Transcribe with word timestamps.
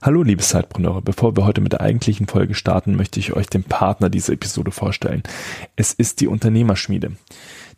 Hallo 0.00 0.22
liebe 0.22 0.42
Zeitpreneure, 0.42 1.02
bevor 1.02 1.36
wir 1.36 1.44
heute 1.44 1.60
mit 1.60 1.72
der 1.72 1.80
eigentlichen 1.80 2.28
Folge 2.28 2.54
starten, 2.54 2.94
möchte 2.94 3.18
ich 3.18 3.32
euch 3.32 3.48
den 3.48 3.64
Partner 3.64 4.08
dieser 4.08 4.32
Episode 4.32 4.70
vorstellen. 4.70 5.24
Es 5.74 5.92
ist 5.92 6.20
die 6.20 6.28
Unternehmerschmiede. 6.28 7.16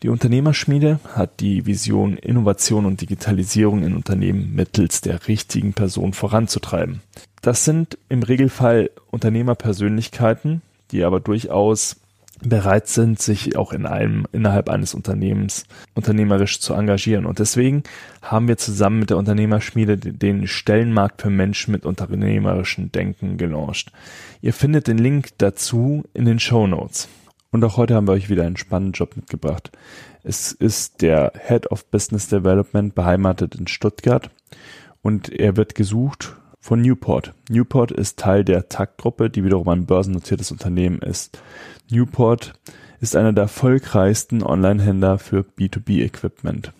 Die 0.02 0.10
Unternehmerschmiede 0.10 1.00
hat 1.14 1.40
die 1.40 1.64
Vision, 1.64 2.18
Innovation 2.18 2.84
und 2.84 3.00
Digitalisierung 3.00 3.82
in 3.84 3.96
Unternehmen 3.96 4.54
mittels 4.54 5.00
der 5.00 5.28
richtigen 5.28 5.72
Person 5.72 6.12
voranzutreiben. 6.12 7.00
Das 7.40 7.64
sind 7.64 7.96
im 8.10 8.22
Regelfall 8.22 8.90
Unternehmerpersönlichkeiten, 9.10 10.60
die 10.90 11.04
aber 11.04 11.20
durchaus 11.20 11.96
bereit 12.42 12.88
sind, 12.88 13.20
sich 13.20 13.56
auch 13.56 13.72
in 13.72 13.86
einem, 13.86 14.26
innerhalb 14.32 14.68
eines 14.68 14.94
Unternehmens 14.94 15.64
unternehmerisch 15.94 16.60
zu 16.60 16.74
engagieren. 16.74 17.26
Und 17.26 17.38
deswegen 17.38 17.82
haben 18.22 18.48
wir 18.48 18.56
zusammen 18.56 19.00
mit 19.00 19.10
der 19.10 19.16
Unternehmerschmiede 19.16 19.96
den 19.98 20.46
Stellenmarkt 20.46 21.22
für 21.22 21.30
Menschen 21.30 21.72
mit 21.72 21.84
unternehmerischem 21.84 22.92
Denken 22.92 23.36
gelauncht. 23.36 23.92
Ihr 24.40 24.52
findet 24.52 24.86
den 24.86 24.98
Link 24.98 25.28
dazu 25.38 26.04
in 26.14 26.24
den 26.24 26.38
Show 26.38 26.66
Notes. 26.66 27.08
Und 27.50 27.64
auch 27.64 27.76
heute 27.76 27.94
haben 27.94 28.06
wir 28.06 28.12
euch 28.12 28.30
wieder 28.30 28.44
einen 28.44 28.56
spannenden 28.56 28.92
Job 28.92 29.16
mitgebracht. 29.16 29.70
Es 30.22 30.52
ist 30.52 31.02
der 31.02 31.32
Head 31.46 31.70
of 31.70 31.86
Business 31.90 32.28
Development 32.28 32.94
beheimatet 32.94 33.54
in 33.54 33.66
Stuttgart 33.66 34.30
und 35.02 35.30
er 35.30 35.56
wird 35.56 35.74
gesucht 35.74 36.36
von 36.60 36.80
Newport. 36.80 37.34
Newport 37.48 37.90
ist 37.90 38.18
Teil 38.18 38.44
der 38.44 38.68
TAG-Gruppe, 38.68 39.30
die 39.30 39.44
wiederum 39.44 39.68
ein 39.68 39.86
börsennotiertes 39.86 40.52
Unternehmen 40.52 41.00
ist. 41.00 41.38
Newport 41.90 42.52
ist 43.00 43.16
einer 43.16 43.32
der 43.32 43.44
erfolgreichsten 43.44 44.42
Online-Händler 44.42 45.18
für 45.18 45.40
B2B-Equipment. 45.40 46.72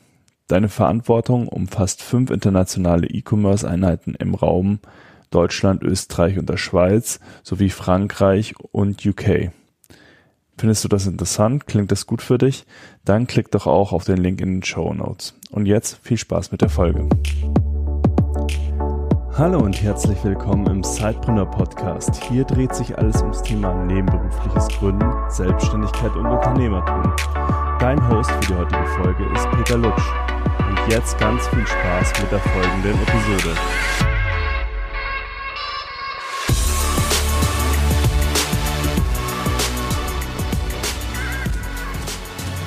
Deine 0.48 0.68
Verantwortung 0.68 1.48
umfasst 1.48 2.02
fünf 2.02 2.30
internationale 2.30 3.06
E-Commerce-Einheiten 3.06 4.14
im 4.16 4.34
Raum 4.34 4.80
Deutschland, 5.30 5.82
Österreich 5.82 6.38
und 6.38 6.48
der 6.48 6.56
Schweiz 6.56 7.20
sowie 7.42 7.70
Frankreich 7.70 8.54
und 8.72 9.04
UK. 9.06 9.52
Findest 10.58 10.84
du 10.84 10.88
das 10.88 11.06
interessant? 11.06 11.66
Klingt 11.66 11.90
das 11.90 12.06
gut 12.06 12.20
für 12.20 12.36
dich? 12.36 12.66
Dann 13.04 13.26
klick 13.26 13.50
doch 13.50 13.66
auch 13.66 13.92
auf 13.92 14.04
den 14.04 14.18
Link 14.18 14.40
in 14.40 14.56
den 14.56 14.62
Show 14.62 14.92
Notes. 14.92 15.34
Und 15.50 15.66
jetzt 15.66 15.98
viel 16.02 16.18
Spaß 16.18 16.52
mit 16.52 16.60
der 16.60 16.68
Folge. 16.68 17.08
Hallo 19.40 19.60
und 19.60 19.80
herzlich 19.82 20.22
willkommen 20.22 20.66
im 20.66 20.82
Sidepreneur 20.84 21.46
Podcast. 21.46 22.22
Hier 22.24 22.44
dreht 22.44 22.74
sich 22.74 22.98
alles 22.98 23.22
ums 23.22 23.42
Thema 23.42 23.72
nebenberufliches 23.86 24.68
Gründen, 24.68 25.10
Selbstständigkeit 25.30 26.14
und 26.14 26.26
Unternehmertum. 26.26 27.14
Dein 27.80 28.06
Host 28.10 28.30
für 28.30 28.40
die 28.48 28.54
heutige 28.54 28.84
Folge 28.98 29.24
ist 29.32 29.50
Peter 29.52 29.78
Lutsch. 29.78 30.02
Und 30.68 30.92
jetzt 30.92 31.18
ganz 31.18 31.48
viel 31.48 31.66
Spaß 31.66 32.20
mit 32.20 32.30
der 32.30 32.38
folgenden 32.38 33.02
Episode. 33.02 33.56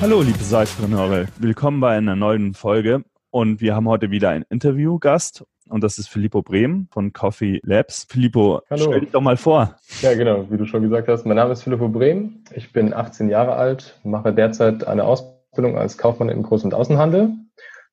Hallo 0.00 0.22
liebe 0.22 0.42
Sidepreneure, 0.42 1.28
willkommen 1.38 1.78
bei 1.78 1.96
einer 1.96 2.16
neuen 2.16 2.52
Folge 2.52 3.04
und 3.30 3.60
wir 3.60 3.76
haben 3.76 3.86
heute 3.86 4.10
wieder 4.10 4.30
einen 4.30 4.44
Interviewgast 4.50 5.44
und 5.68 5.82
das 5.82 5.98
ist 5.98 6.08
Filippo 6.08 6.42
Brehm 6.42 6.88
von 6.90 7.12
Coffee 7.12 7.60
Labs. 7.62 8.06
Filippo, 8.08 8.60
Hallo. 8.70 8.84
stell 8.84 9.00
dich 9.00 9.10
doch 9.10 9.20
mal 9.20 9.36
vor. 9.36 9.76
Ja, 10.02 10.14
genau, 10.14 10.50
wie 10.50 10.56
du 10.56 10.66
schon 10.66 10.82
gesagt 10.82 11.08
hast. 11.08 11.24
Mein 11.26 11.36
Name 11.36 11.52
ist 11.52 11.62
Filippo 11.62 11.88
Brehm. 11.88 12.44
Ich 12.54 12.72
bin 12.72 12.92
18 12.92 13.28
Jahre 13.28 13.54
alt, 13.54 13.98
mache 14.04 14.32
derzeit 14.32 14.86
eine 14.86 15.04
Ausbildung 15.04 15.78
als 15.78 15.98
Kaufmann 15.98 16.28
im 16.28 16.44
Groß- 16.44 16.64
und 16.64 16.74
Außenhandel 16.74 17.32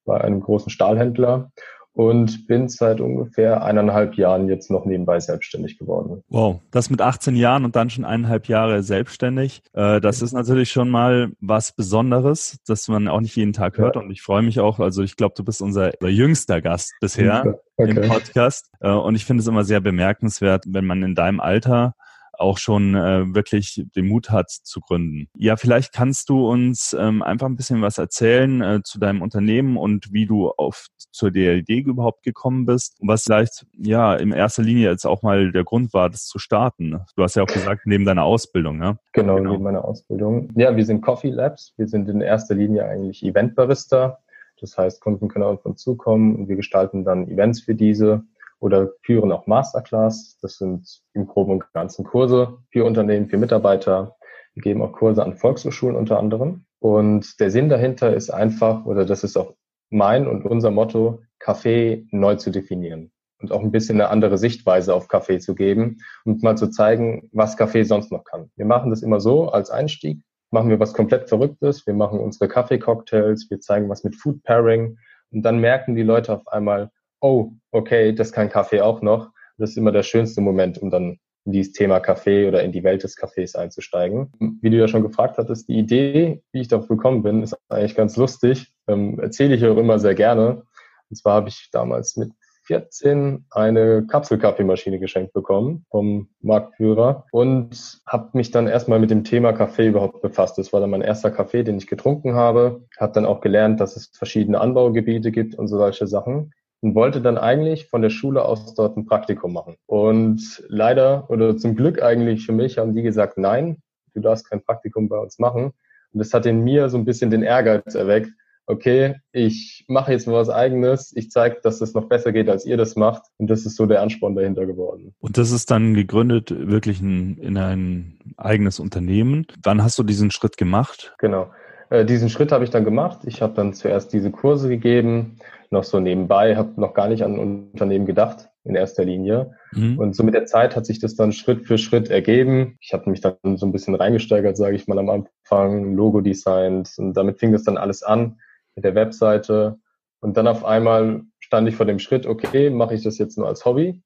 bei 0.06 0.20
einem 0.20 0.42
großen 0.42 0.70
Stahlhändler 0.70 1.52
und 1.94 2.48
bin 2.48 2.70
seit 2.70 3.02
ungefähr 3.02 3.64
eineinhalb 3.64 4.16
Jahren 4.16 4.48
jetzt 4.48 4.72
noch 4.72 4.86
nebenbei 4.86 5.20
selbstständig 5.20 5.78
geworden. 5.78 6.24
Wow, 6.30 6.62
das 6.72 6.90
mit 6.90 7.02
18 7.02 7.36
Jahren 7.36 7.66
und 7.66 7.76
dann 7.76 7.90
schon 7.90 8.06
eineinhalb 8.06 8.48
Jahre 8.48 8.82
selbstständig. 8.82 9.62
Äh, 9.74 10.00
das 10.00 10.22
ist 10.22 10.32
natürlich 10.32 10.72
schon 10.72 10.90
mal 10.90 11.32
was 11.42 11.74
Besonderes, 11.74 12.60
das 12.66 12.88
man 12.88 13.08
auch 13.08 13.20
nicht 13.20 13.36
jeden 13.36 13.54
Tag 13.54 13.78
hört. 13.78 13.96
Ja. 13.96 14.02
Und 14.02 14.12
ich 14.12 14.22
freue 14.22 14.42
mich 14.42 14.60
auch, 14.60 14.80
also 14.80 15.04
ich 15.04 15.18
glaube, 15.18 15.34
du 15.36 15.44
bist 15.44 15.62
unser, 15.62 15.92
unser 16.00 16.12
jüngster 16.12 16.62
Gast 16.62 16.94
bisher 17.02 17.60
okay. 17.76 17.92
im 17.92 18.08
Podcast. 18.08 18.72
Äh, 18.80 18.90
und 18.90 19.16
ich 19.16 19.26
finde 19.26 19.42
es 19.42 19.48
immer 19.48 19.64
sehr 19.64 19.82
bemerkenswert, 19.82 20.66
wenn 20.68 20.86
man 20.86 21.04
in 21.04 21.16
deinem 21.16 21.40
Alter 21.40 21.94
auch 22.42 22.58
schon 22.58 22.96
äh, 22.96 23.34
wirklich 23.34 23.86
den 23.96 24.08
Mut 24.08 24.30
hat 24.30 24.50
zu 24.50 24.82
gründen. 24.82 25.28
Ja, 25.36 25.56
vielleicht 25.56 25.94
kannst 25.94 26.30
du 26.30 26.50
uns 26.50 26.96
ähm, 26.98 27.22
einfach 27.22 27.48
ein 27.48 27.56
bisschen 27.56 27.82
was 27.82 27.98
erzählen 27.98 28.62
äh, 28.62 28.82
zu 28.84 29.00
deinem 29.00 29.22
Unternehmen 29.22 29.78
und 29.78 30.12
wie 30.12 30.26
du 30.26 30.50
auf 30.50 30.88
zur 31.12 31.30
Idee 31.30 31.80
überhaupt 31.80 32.24
gekommen 32.24 32.66
bist 32.66 33.00
und 33.00 33.08
was 33.08 33.24
vielleicht 33.24 33.66
ja 33.78 34.16
in 34.16 34.32
erster 34.32 34.64
Linie 34.64 34.90
jetzt 34.90 35.06
auch 35.06 35.22
mal 35.24 35.52
der 35.52 35.64
Grund 35.64 35.94
war, 35.94 36.10
das 36.10 36.26
zu 36.26 36.40
starten. 36.40 37.00
Du 37.16 37.24
hast 37.24 37.36
ja 37.36 37.44
auch 37.44 37.48
gesagt, 37.48 37.86
neben 37.86 38.06
deiner 38.06 38.24
Ausbildung, 38.24 38.78
ne? 38.78 38.98
Genau, 39.14 39.36
genau. 39.36 39.52
neben 39.52 39.64
meiner 39.64 39.86
Ausbildung. 39.86 40.50
Ja, 40.56 40.76
wir 40.76 40.86
sind 40.86 41.02
Coffee 41.02 41.30
Labs. 41.30 41.74
Wir 41.78 41.88
sind 41.88 42.10
in 42.10 42.22
erster 42.22 42.56
Linie 42.56 42.86
eigentlich 42.86 43.24
Eventbarista. 43.24 44.20
Das 44.60 44.78
heißt, 44.78 45.02
Kunden 45.02 45.28
können 45.28 45.44
auf 45.44 45.66
uns 45.66 45.82
zukommen 45.82 46.36
und 46.36 46.48
wir 46.48 46.56
gestalten 46.56 47.04
dann 47.04 47.28
Events 47.28 47.62
für 47.62 47.76
diese 47.76 48.24
oder 48.62 48.92
führen 49.02 49.32
auch 49.32 49.48
Masterclass. 49.48 50.38
Das 50.42 50.58
sind 50.58 51.02
im 51.14 51.28
Groben 51.28 51.52
und 51.52 51.74
Ganzen 51.74 52.06
Kurse 52.06 52.60
für 52.70 52.86
Unternehmen, 52.86 53.28
für 53.28 53.38
Mitarbeiter. 53.38 54.16
Wir 54.54 54.62
geben 54.64 54.82
auch 54.82 54.94
Kurse 54.94 55.24
an 55.24 55.36
Volkshochschulen 55.36 55.98
unter 55.98 56.20
anderem. 56.20 56.66
Und 56.80 57.40
der 57.40 57.52
Sinn 57.52 57.70
dahinter 57.70 58.16
ist 58.16 58.30
einfach, 58.30 58.86
oder 58.86 59.06
das 59.06 59.24
ist 59.24 59.36
auch 59.36 59.56
mein 59.90 60.28
und 60.28 60.46
unser 60.46 60.72
Motto, 60.72 61.22
Kaffee 61.40 62.06
neu 62.12 62.36
zu 62.36 62.52
definieren 62.52 63.12
und 63.42 63.52
auch 63.52 63.62
ein 63.62 63.72
bisschen 63.72 64.00
eine 64.00 64.10
andere 64.10 64.38
Sichtweise 64.38 64.94
auf 64.94 65.08
Kaffee 65.08 65.40
zu 65.40 65.56
geben 65.56 65.98
und 66.24 66.44
mal 66.44 66.56
zu 66.56 66.70
zeigen, 66.70 67.30
was 67.34 67.58
Kaffee 67.58 67.84
sonst 67.84 68.12
noch 68.12 68.24
kann. 68.24 68.52
Wir 68.56 68.66
machen 68.66 68.92
das 68.92 69.02
immer 69.02 69.20
so 69.20 69.50
als 69.50 69.72
Einstieg, 69.72 70.22
machen 70.52 70.70
wir 70.70 70.80
was 70.80 70.94
komplett 70.94 71.30
Verrücktes, 71.30 71.88
wir 71.88 71.96
machen 71.96 72.20
unsere 72.20 72.48
Kaffee-Cocktails, 72.48 73.50
wir 73.50 73.60
zeigen 73.60 73.90
was 73.90 74.04
mit 74.04 74.16
Food 74.16 74.44
Pairing 74.44 74.98
und 75.32 75.42
dann 75.42 75.60
merken 75.60 75.96
die 75.96 76.04
Leute 76.04 76.34
auf 76.34 76.48
einmal, 76.48 76.92
oh, 77.22 77.54
okay, 77.72 78.14
das 78.14 78.32
kann 78.32 78.50
Kaffee 78.50 78.82
auch 78.82 79.02
noch. 79.02 79.30
Das 79.58 79.72
ist 79.72 79.78
immer 79.78 79.92
der 79.92 80.04
schönste 80.04 80.42
Moment, 80.42 80.80
um 80.80 80.90
dann 80.90 81.20
in 81.46 81.54
dieses 81.54 81.74
Thema 81.74 82.00
Kaffee 82.00 82.48
oder 82.48 82.64
in 82.64 82.72
die 82.72 82.84
Welt 82.84 83.04
des 83.04 83.16
Kaffees 83.16 83.56
einzusteigen. 83.56 84.32
Wie 84.62 84.70
du 84.70 84.78
ja 84.78 84.88
schon 84.88 85.02
gefragt 85.04 85.38
hattest, 85.38 85.70
die 85.70 85.78
Idee, 85.78 86.44
wie 86.52 86.62
ich 86.62 86.68
darauf 86.68 86.88
gekommen 86.88 87.24
bin, 87.24 87.42
ist 87.42 87.58
eigentlich 87.70 87.96
ganz 87.96 88.18
lustig. 88.18 88.74
Ähm, 88.88 89.20
erzähle 89.20 89.56
ich 89.56 89.66
auch 89.66 89.78
immer 89.78 89.98
sehr 90.00 90.16
gerne. 90.16 90.64
Und 91.10 91.16
zwar 91.16 91.36
habe 91.36 91.50
ich 91.50 91.70
damals 91.72 92.16
mit 92.16 92.32
14 92.66 93.46
eine 93.50 94.06
Kapselkaffeemaschine 94.06 95.00
geschenkt 95.00 95.34
bekommen 95.34 95.86
vom 95.90 96.30
Marktführer 96.42 97.26
und 97.32 98.02
habe 98.06 98.30
mich 98.34 98.52
dann 98.52 98.68
erstmal 98.68 99.00
mit 99.00 99.10
dem 99.10 99.24
Thema 99.24 99.52
Kaffee 99.52 99.88
überhaupt 99.88 100.22
befasst. 100.22 100.58
Das 100.60 100.72
war 100.72 100.80
dann 100.80 100.92
mein 100.92 101.02
erster 101.02 101.32
Kaffee, 101.32 101.64
den 101.64 101.78
ich 101.78 101.88
getrunken 101.88 102.36
habe. 102.36 102.84
Habe 103.00 103.14
dann 103.14 103.26
auch 103.26 103.42
gelernt, 103.42 103.80
dass 103.80 103.96
es 103.96 104.12
verschiedene 104.14 104.62
Anbaugebiete 104.62 105.32
gibt 105.32 105.56
und 105.56 105.68
so 105.68 105.78
solche 105.78 106.08
Sachen 106.08 106.54
und 106.82 106.96
wollte 106.96 107.22
dann 107.22 107.38
eigentlich 107.38 107.88
von 107.88 108.02
der 108.02 108.10
Schule 108.10 108.44
aus 108.44 108.74
dort 108.74 108.98
ein 108.98 109.06
Praktikum 109.06 109.54
machen. 109.54 109.76
Und 109.86 110.64
leider 110.68 111.30
oder 111.30 111.56
zum 111.58 111.76
Glück 111.76 112.02
eigentlich 112.02 112.46
für 112.46 112.54
mich 112.54 112.78
haben 112.78 112.94
die 112.94 113.04
gesagt, 113.04 113.38
nein, 113.38 113.78
du 114.14 114.20
darfst 114.20 114.50
kein 114.50 114.64
Praktikum 114.64 115.08
bei 115.08 115.18
uns 115.18 115.40
machen. 115.40 115.72
Und 116.14 116.20
das 116.20 116.34
hat 116.34 116.46
in 116.46 116.64
mir 116.64 116.90
so 116.90 116.98
ein 116.98 117.06
bisschen 117.06 117.30
den 117.30 117.44
Ehrgeiz 117.44 117.96
erweckt. 117.96 118.32
Okay, 118.68 119.16
ich 119.32 119.86
mache 119.88 120.12
jetzt 120.12 120.28
mal 120.28 120.36
was 120.36 120.50
eigenes. 120.50 121.16
Ich 121.16 121.30
zeige, 121.30 121.58
dass 121.62 121.82
es 121.82 121.94
noch 121.94 122.06
besser 122.06 122.32
geht, 122.32 122.50
als 122.50 122.66
ihr 122.66 122.78
das 122.78 122.96
macht. 122.96 123.24
Und 123.38 123.50
das 123.50 123.66
ist 123.66 123.76
so 123.76 123.86
der 123.86 124.02
Ansporn 124.02 124.36
dahinter 124.36 124.66
geworden. 124.66 125.14
Und 125.20 125.38
das 125.38 125.52
ist 125.52 125.72
dann 125.72 125.94
gegründet 125.94 126.52
wirklich 126.52 127.02
ein, 127.02 127.38
in 127.38 127.58
ein 127.58 128.20
eigenes 128.38 128.80
Unternehmen. 128.80 129.46
Wann 129.64 129.84
hast 129.84 130.00
du 130.00 130.04
diesen 130.04 130.32
Schritt 130.32 130.58
gemacht? 130.58 131.14
Genau. 131.20 131.52
Äh, 131.90 132.06
diesen 132.06 132.30
Schritt 132.30 132.52
habe 132.52 132.64
ich 132.64 132.70
dann 132.70 132.86
gemacht. 132.86 133.20
Ich 133.26 133.42
habe 133.42 133.54
dann 133.54 133.74
zuerst 133.74 134.14
diese 134.14 134.32
Kurse 134.32 134.70
gegeben, 134.70 135.38
noch 135.72 135.84
so 135.84 136.00
nebenbei, 136.00 136.56
habe 136.56 136.80
noch 136.80 136.94
gar 136.94 137.08
nicht 137.08 137.24
an 137.24 137.40
Unternehmen 137.40 138.06
gedacht 138.06 138.50
in 138.64 138.76
erster 138.76 139.06
Linie. 139.06 139.56
Mhm. 139.72 139.98
Und 139.98 140.16
so 140.16 140.24
mit 140.24 140.34
der 140.34 140.46
Zeit 140.46 140.76
hat 140.76 140.86
sich 140.86 141.00
das 141.00 141.16
dann 141.16 141.32
Schritt 141.32 141.66
für 141.66 141.78
Schritt 141.78 142.10
ergeben. 142.10 142.78
Ich 142.82 142.94
habe 142.94 143.10
mich 143.10 143.22
dann 143.22 143.38
so 143.56 143.66
ein 143.66 143.72
bisschen 143.72 143.96
reingesteigert, 143.96 144.58
sage 144.58 144.76
ich 144.76 144.88
mal 144.88 145.00
am 145.00 145.10
Anfang, 145.10 145.96
Logo 145.96 146.22
designt 146.22 146.92
und 146.98 147.14
damit 147.14 147.40
fing 147.40 147.52
das 147.52 147.64
dann 147.64 147.78
alles 147.78 148.04
an 148.04 148.38
mit 148.76 148.86
der 148.86 148.96
Webseite. 148.96 149.80
Und 150.20 150.38
dann 150.38 150.48
auf 150.48 150.64
einmal 150.66 151.24
stand 151.40 151.68
ich 151.68 151.76
vor 151.76 151.86
dem 151.86 152.00
Schritt, 152.00 152.26
okay, 152.26 152.70
mache 152.70 152.94
ich 152.94 153.04
das 153.04 153.18
jetzt 153.18 153.38
nur 153.38 153.48
als 153.48 153.66
Hobby 153.66 154.02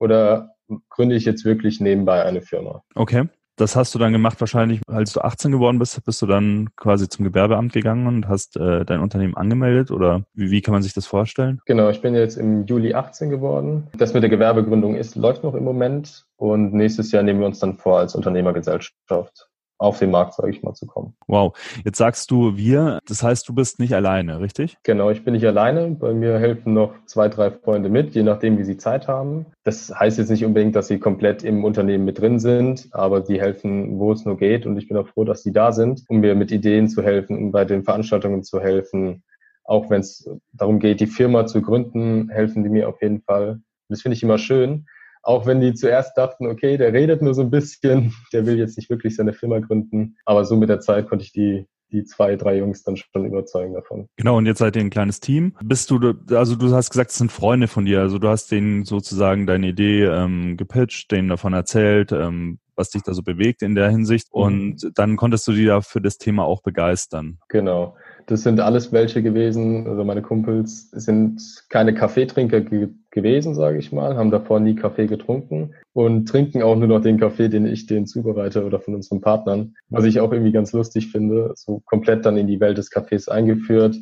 oder 0.00 0.54
gründe 0.88 1.14
ich 1.14 1.24
jetzt 1.24 1.44
wirklich 1.44 1.80
nebenbei 1.80 2.24
eine 2.24 2.42
Firma? 2.42 2.82
Okay. 2.94 3.28
Das 3.60 3.76
hast 3.76 3.94
du 3.94 3.98
dann 3.98 4.14
gemacht 4.14 4.40
wahrscheinlich, 4.40 4.80
als 4.86 5.12
du 5.12 5.20
18 5.20 5.52
geworden 5.52 5.78
bist, 5.78 6.02
bist 6.02 6.22
du 6.22 6.26
dann 6.26 6.70
quasi 6.76 7.10
zum 7.10 7.26
Gewerbeamt 7.26 7.74
gegangen 7.74 8.06
und 8.06 8.26
hast 8.26 8.56
äh, 8.56 8.86
dein 8.86 9.00
Unternehmen 9.00 9.36
angemeldet 9.36 9.90
oder 9.90 10.24
wie, 10.32 10.50
wie 10.50 10.62
kann 10.62 10.72
man 10.72 10.82
sich 10.82 10.94
das 10.94 11.06
vorstellen? 11.06 11.60
Genau, 11.66 11.90
ich 11.90 12.00
bin 12.00 12.14
jetzt 12.14 12.38
im 12.38 12.64
Juli 12.64 12.94
18 12.94 13.28
geworden. 13.28 13.86
Das 13.98 14.14
mit 14.14 14.22
der 14.22 14.30
Gewerbegründung 14.30 14.96
ist, 14.96 15.14
läuft 15.14 15.44
noch 15.44 15.54
im 15.54 15.64
Moment 15.64 16.24
und 16.36 16.72
nächstes 16.72 17.12
Jahr 17.12 17.22
nehmen 17.22 17.40
wir 17.40 17.46
uns 17.46 17.58
dann 17.58 17.76
vor 17.76 17.98
als 17.98 18.14
Unternehmergesellschaft. 18.14 19.49
Auf 19.80 19.98
den 19.98 20.10
Markt, 20.10 20.34
sage 20.34 20.50
ich 20.50 20.62
mal, 20.62 20.74
zu 20.74 20.86
kommen. 20.86 21.14
Wow. 21.26 21.56
Jetzt 21.84 21.96
sagst 21.96 22.30
du 22.30 22.56
wir, 22.56 22.98
das 23.08 23.22
heißt, 23.22 23.48
du 23.48 23.54
bist 23.54 23.80
nicht 23.80 23.94
alleine, 23.94 24.40
richtig? 24.40 24.76
Genau, 24.82 25.10
ich 25.10 25.24
bin 25.24 25.32
nicht 25.32 25.46
alleine. 25.46 25.88
Bei 25.98 26.12
mir 26.12 26.38
helfen 26.38 26.74
noch 26.74 26.92
zwei, 27.06 27.28
drei 27.28 27.50
Freunde 27.50 27.88
mit, 27.88 28.14
je 28.14 28.22
nachdem, 28.22 28.58
wie 28.58 28.64
sie 28.64 28.76
Zeit 28.76 29.08
haben. 29.08 29.46
Das 29.64 29.90
heißt 29.98 30.18
jetzt 30.18 30.28
nicht 30.28 30.44
unbedingt, 30.44 30.76
dass 30.76 30.88
sie 30.88 30.98
komplett 30.98 31.42
im 31.42 31.64
Unternehmen 31.64 32.04
mit 32.04 32.20
drin 32.20 32.38
sind, 32.38 32.88
aber 32.90 33.24
sie 33.24 33.40
helfen, 33.40 33.98
wo 33.98 34.12
es 34.12 34.26
nur 34.26 34.36
geht. 34.36 34.66
Und 34.66 34.76
ich 34.76 34.86
bin 34.86 34.98
auch 34.98 35.08
froh, 35.08 35.24
dass 35.24 35.42
sie 35.42 35.52
da 35.52 35.72
sind, 35.72 36.04
um 36.08 36.20
mir 36.20 36.34
mit 36.34 36.52
Ideen 36.52 36.86
zu 36.86 37.02
helfen, 37.02 37.38
um 37.38 37.50
bei 37.50 37.64
den 37.64 37.82
Veranstaltungen 37.82 38.44
zu 38.44 38.60
helfen. 38.60 39.22
Auch 39.64 39.88
wenn 39.88 40.00
es 40.00 40.28
darum 40.52 40.78
geht, 40.78 41.00
die 41.00 41.06
Firma 41.06 41.46
zu 41.46 41.62
gründen, 41.62 42.28
helfen 42.28 42.64
die 42.64 42.70
mir 42.70 42.86
auf 42.86 43.00
jeden 43.00 43.22
Fall. 43.22 43.60
Das 43.88 44.02
finde 44.02 44.16
ich 44.16 44.22
immer 44.22 44.36
schön 44.36 44.84
auch 45.22 45.46
wenn 45.46 45.60
die 45.60 45.74
zuerst 45.74 46.16
dachten, 46.16 46.46
okay, 46.46 46.76
der 46.76 46.92
redet 46.92 47.22
nur 47.22 47.34
so 47.34 47.42
ein 47.42 47.50
bisschen, 47.50 48.14
der 48.32 48.46
will 48.46 48.58
jetzt 48.58 48.76
nicht 48.76 48.90
wirklich 48.90 49.16
seine 49.16 49.32
Firma 49.32 49.58
gründen. 49.58 50.16
Aber 50.24 50.44
so 50.44 50.56
mit 50.56 50.68
der 50.68 50.80
Zeit 50.80 51.08
konnte 51.08 51.24
ich 51.24 51.32
die 51.32 51.66
die 51.92 52.04
zwei, 52.04 52.36
drei 52.36 52.58
Jungs 52.58 52.82
dann 52.82 52.96
schon 52.96 53.26
überzeugen 53.26 53.74
davon. 53.74 54.08
Genau, 54.16 54.36
und 54.36 54.46
jetzt 54.46 54.58
seid 54.58 54.76
ihr 54.76 54.82
ein 54.82 54.90
kleines 54.90 55.20
Team. 55.20 55.56
Bist 55.62 55.90
du, 55.90 56.14
also 56.30 56.56
du 56.56 56.72
hast 56.72 56.90
gesagt, 56.90 57.10
es 57.10 57.18
sind 57.18 57.32
Freunde 57.32 57.68
von 57.68 57.84
dir, 57.84 58.00
also 58.00 58.18
du 58.18 58.28
hast 58.28 58.50
denen 58.50 58.84
sozusagen 58.84 59.46
deine 59.46 59.68
Idee 59.68 60.04
ähm, 60.04 60.56
gepitcht, 60.56 61.10
denen 61.10 61.28
davon 61.28 61.52
erzählt, 61.52 62.12
ähm, 62.12 62.58
was 62.76 62.90
dich 62.90 63.02
da 63.02 63.12
so 63.12 63.22
bewegt 63.22 63.62
in 63.62 63.74
der 63.74 63.90
Hinsicht 63.90 64.28
mhm. 64.32 64.40
und 64.40 64.90
dann 64.94 65.16
konntest 65.16 65.46
du 65.48 65.52
die 65.52 65.66
da 65.66 65.80
für 65.80 66.00
das 66.00 66.18
Thema 66.18 66.44
auch 66.44 66.62
begeistern. 66.62 67.38
Genau. 67.48 67.96
Das 68.30 68.44
sind 68.44 68.60
alles 68.60 68.92
welche 68.92 69.24
gewesen, 69.24 69.88
also 69.88 70.04
meine 70.04 70.22
Kumpels 70.22 70.88
sind 70.92 71.42
keine 71.68 71.94
Kaffeetrinker 71.94 72.60
ge 72.60 72.90
gewesen, 73.10 73.56
sage 73.56 73.78
ich 73.78 73.90
mal, 73.90 74.14
haben 74.14 74.30
davor 74.30 74.60
nie 74.60 74.76
Kaffee 74.76 75.08
getrunken 75.08 75.74
und 75.92 76.28
trinken 76.28 76.62
auch 76.62 76.76
nur 76.76 76.86
noch 76.86 77.00
den 77.00 77.18
Kaffee, 77.18 77.48
den 77.48 77.66
ich 77.66 77.88
denen 77.88 78.06
zubereite 78.06 78.64
oder 78.64 78.78
von 78.78 78.94
unseren 78.94 79.20
Partnern, 79.20 79.74
was 79.88 80.04
ich 80.04 80.20
auch 80.20 80.30
irgendwie 80.30 80.52
ganz 80.52 80.72
lustig 80.72 81.10
finde, 81.10 81.50
so 81.56 81.80
komplett 81.84 82.24
dann 82.24 82.36
in 82.36 82.46
die 82.46 82.60
Welt 82.60 82.78
des 82.78 82.90
Kaffees 82.90 83.28
eingeführt. 83.28 83.96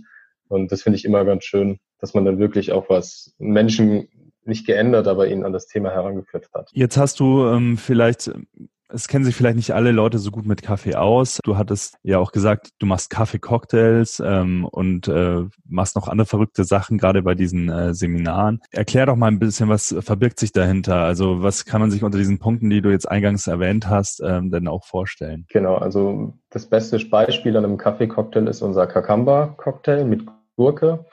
Und 0.49 0.71
das 0.73 0.83
finde 0.83 0.99
ich 0.99 1.07
immer 1.07 1.25
ganz 1.25 1.45
schön, 1.45 1.79
dass 1.99 2.13
man 2.13 2.27
dann 2.27 2.39
wirklich 2.39 2.71
auch 2.73 2.91
was 2.91 3.35
Menschen 3.39 4.09
nicht 4.45 4.67
geändert, 4.67 5.09
aber 5.09 5.29
ihn 5.29 5.43
an 5.43 5.55
das 5.55 5.69
Thema 5.69 5.91
herangeführt 5.91 6.51
hat. 6.53 6.69
Jetzt 6.75 6.99
hast 6.99 7.19
du 7.19 7.47
ähm, 7.47 7.79
vielleicht 7.79 8.31
es 8.91 9.09
kennen 9.09 9.25
sich 9.25 9.37
vielleicht 9.37 9.57
nicht 9.57 9.73
alle 9.73 9.93
Leute 9.93 10.19
so 10.19 10.31
gut 10.31 10.47
mit 10.47 10.63
Kaffee 10.63 10.95
aus. 10.95 11.41
Du 11.45 11.57
hattest 11.57 11.99
ja 12.03 12.19
auch 12.19 12.33
gesagt, 12.33 12.71
du 12.79 12.87
machst 12.87 13.11
Kaffee-Cocktails 13.11 14.23
ähm, 14.25 14.65
und 14.65 15.09
äh, 15.09 15.45
machst 15.67 15.97
noch 15.97 16.09
andere 16.09 16.27
verrückte 16.27 16.65
Sachen, 16.65 16.99
gerade 16.99 17.23
bei 17.23 17.35
diesen 17.35 17.69
äh, 17.69 17.95
Seminaren. 17.95 18.61
Erklär 18.71 19.07
doch 19.07 19.17
mal 19.17 19.27
ein 19.27 19.39
bisschen, 19.39 19.69
was 19.69 19.95
verbirgt 20.01 20.41
sich 20.41 20.53
dahinter? 20.53 20.97
Also 20.97 21.43
was 21.43 21.67
kann 21.67 21.81
man 21.81 21.91
sich 21.91 22.03
unter 22.03 22.19
diesen 22.19 22.39
Punkten, 22.39 22.71
die 22.71 22.81
du 22.81 22.91
jetzt 22.91 23.11
eingangs 23.11 23.47
erwähnt 23.47 23.89
hast, 23.89 24.23
ähm, 24.25 24.51
denn 24.51 24.69
auch 24.69 24.85
vorstellen? 24.85 25.47
Genau, 25.51 25.77
also 25.77 26.35
das 26.51 26.67
beste 26.67 26.99
Beispiel 26.99 27.57
an 27.57 27.65
einem 27.65 27.77
Kaffee-Cocktail 27.77 28.49
ist 28.49 28.63
unser 28.63 28.87
Kakamba-Cocktail 28.87 30.05
mit 30.05 30.23
Gurke 30.57 31.05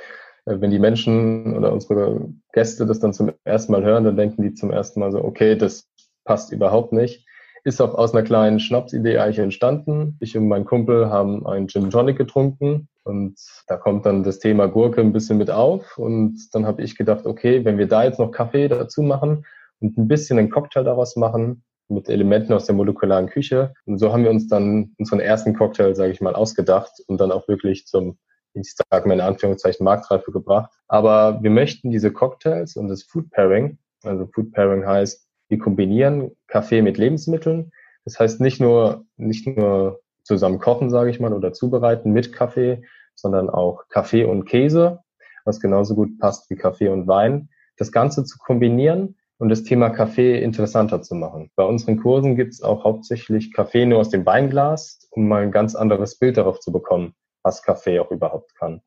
äh, 0.46 0.62
wenn 0.62 0.72
die 0.72 0.80
Menschen 0.80 1.58
oder 1.58 1.74
unsere 1.74 2.30
Gäste 2.54 2.86
das 2.86 3.00
dann 3.00 3.14
zum 3.14 3.34
ersten 3.44 3.74
Mal 3.74 3.84
hören, 3.84 4.06
dann 4.06 4.16
denken 4.16 4.44
die 4.44 4.54
zum 4.54 4.72
ersten 4.72 5.02
Mal 5.02 5.12
so, 5.12 5.24
okay, 5.24 5.58
das 5.58 5.90
passt 6.24 6.52
überhaupt 6.52 6.94
nicht 6.94 7.25
ist 7.66 7.82
auch 7.82 7.96
aus 7.96 8.14
einer 8.14 8.24
kleinen 8.24 8.60
Schnapsidee 8.60 9.18
eigentlich 9.18 9.40
entstanden. 9.40 10.18
Ich 10.22 10.38
und 10.38 10.48
mein 10.48 10.66
Kumpel 10.66 11.10
haben 11.10 11.46
einen 11.48 11.68
Gin 11.68 11.90
Tonic 11.90 12.16
getrunken 12.16 12.88
und 13.04 13.40
da 13.68 13.76
kommt 13.76 14.06
dann 14.06 14.24
das 14.24 14.38
Thema 14.38 14.68
Gurke 14.68 15.02
ein 15.02 15.14
bisschen 15.14 15.40
mit 15.40 15.50
auf 15.50 15.98
und 15.98 16.38
dann 16.54 16.68
habe 16.68 16.84
ich 16.84 16.96
gedacht, 16.96 17.26
okay, 17.26 17.66
wenn 17.66 17.80
wir 17.80 17.88
da 17.88 18.04
jetzt 18.04 18.20
noch 18.20 18.32
Kaffee 18.32 18.68
dazu 18.68 19.02
machen 19.02 19.46
und 19.80 19.98
ein 19.98 20.08
bisschen 20.08 20.38
einen 20.38 20.52
Cocktail 20.52 20.84
daraus 20.84 21.16
machen 21.16 21.64
mit 21.88 22.08
Elementen 22.08 22.54
aus 22.54 22.66
der 22.66 22.76
molekularen 22.76 23.30
Küche 23.30 23.74
und 23.86 23.98
so 23.98 24.14
haben 24.14 24.24
wir 24.24 24.30
uns 24.30 24.48
dann 24.48 24.94
unseren 25.00 25.20
ersten 25.20 25.56
Cocktail, 25.56 25.96
sage 25.96 26.12
ich 26.12 26.22
mal, 26.22 26.36
ausgedacht 26.36 26.92
und 27.08 27.20
dann 27.20 27.32
auch 27.32 27.48
wirklich 27.48 27.88
zum 27.88 28.20
ich 28.56 28.74
sage 28.90 29.08
mal 29.08 29.16
in 29.16 29.22
Anführungszeichen 29.22 29.84
Marktreife 29.84 30.32
gebracht. 30.32 30.72
Aber 30.88 31.44
wir 31.44 31.50
möchten 31.50 31.92
diese 31.92 32.14
Cocktails 32.14 32.78
und 32.78 32.88
das 32.88 33.04
Food 33.04 33.30
Pairing, 33.32 33.78
also 34.04 34.28
Food 34.28 34.54
Pairing 34.54 34.86
heißt, 34.86 35.25
wir 35.48 35.60
kombinieren 35.60 36.32
Kaffee 36.48 36.82
mit 36.82 36.98
Lebensmitteln. 36.98 37.72
Das 38.04 38.20
heißt 38.20 38.42
nicht 38.42 38.60
nur, 38.60 39.06
nicht 39.18 39.48
nur 39.48 40.02
zusammen 40.24 40.60
kochen, 40.60 40.90
sage 40.90 41.10
ich 41.10 41.20
mal, 41.20 41.34
oder 41.34 41.54
zubereiten 41.54 42.12
mit 42.12 42.34
Kaffee, 42.34 42.84
sondern 43.16 43.50
auch 43.50 43.88
Kaffee 43.90 44.26
und 44.26 44.46
Käse, 44.46 45.00
was 45.46 45.60
genauso 45.60 45.96
gut 45.96 46.20
passt 46.20 46.50
wie 46.50 46.56
Kaffee 46.56 46.90
und 46.90 47.08
Wein. 47.08 47.50
Das 47.78 47.92
Ganze 47.92 48.24
zu 48.24 48.38
kombinieren 48.38 49.16
und 49.38 49.50
das 49.50 49.64
Thema 49.64 49.90
Kaffee 49.90 50.42
interessanter 50.42 51.02
zu 51.02 51.16
machen. 51.16 51.52
Bei 51.56 51.64
unseren 51.64 51.98
Kursen 51.98 52.36
gibt 52.36 52.54
es 52.54 52.62
auch 52.62 52.84
hauptsächlich 52.84 53.54
Kaffee 53.54 53.86
nur 53.86 54.00
aus 54.00 54.10
dem 54.10 54.26
Weinglas, 54.26 55.08
um 55.12 55.28
mal 55.28 55.44
ein 55.44 55.52
ganz 55.52 55.76
anderes 55.76 56.18
Bild 56.18 56.38
darauf 56.38 56.60
zu 56.60 56.72
bekommen, 56.72 57.14
was 57.44 57.62
Kaffee 57.62 58.00
auch 58.00 58.12
überhaupt 58.12 58.56
kann. 58.56 58.82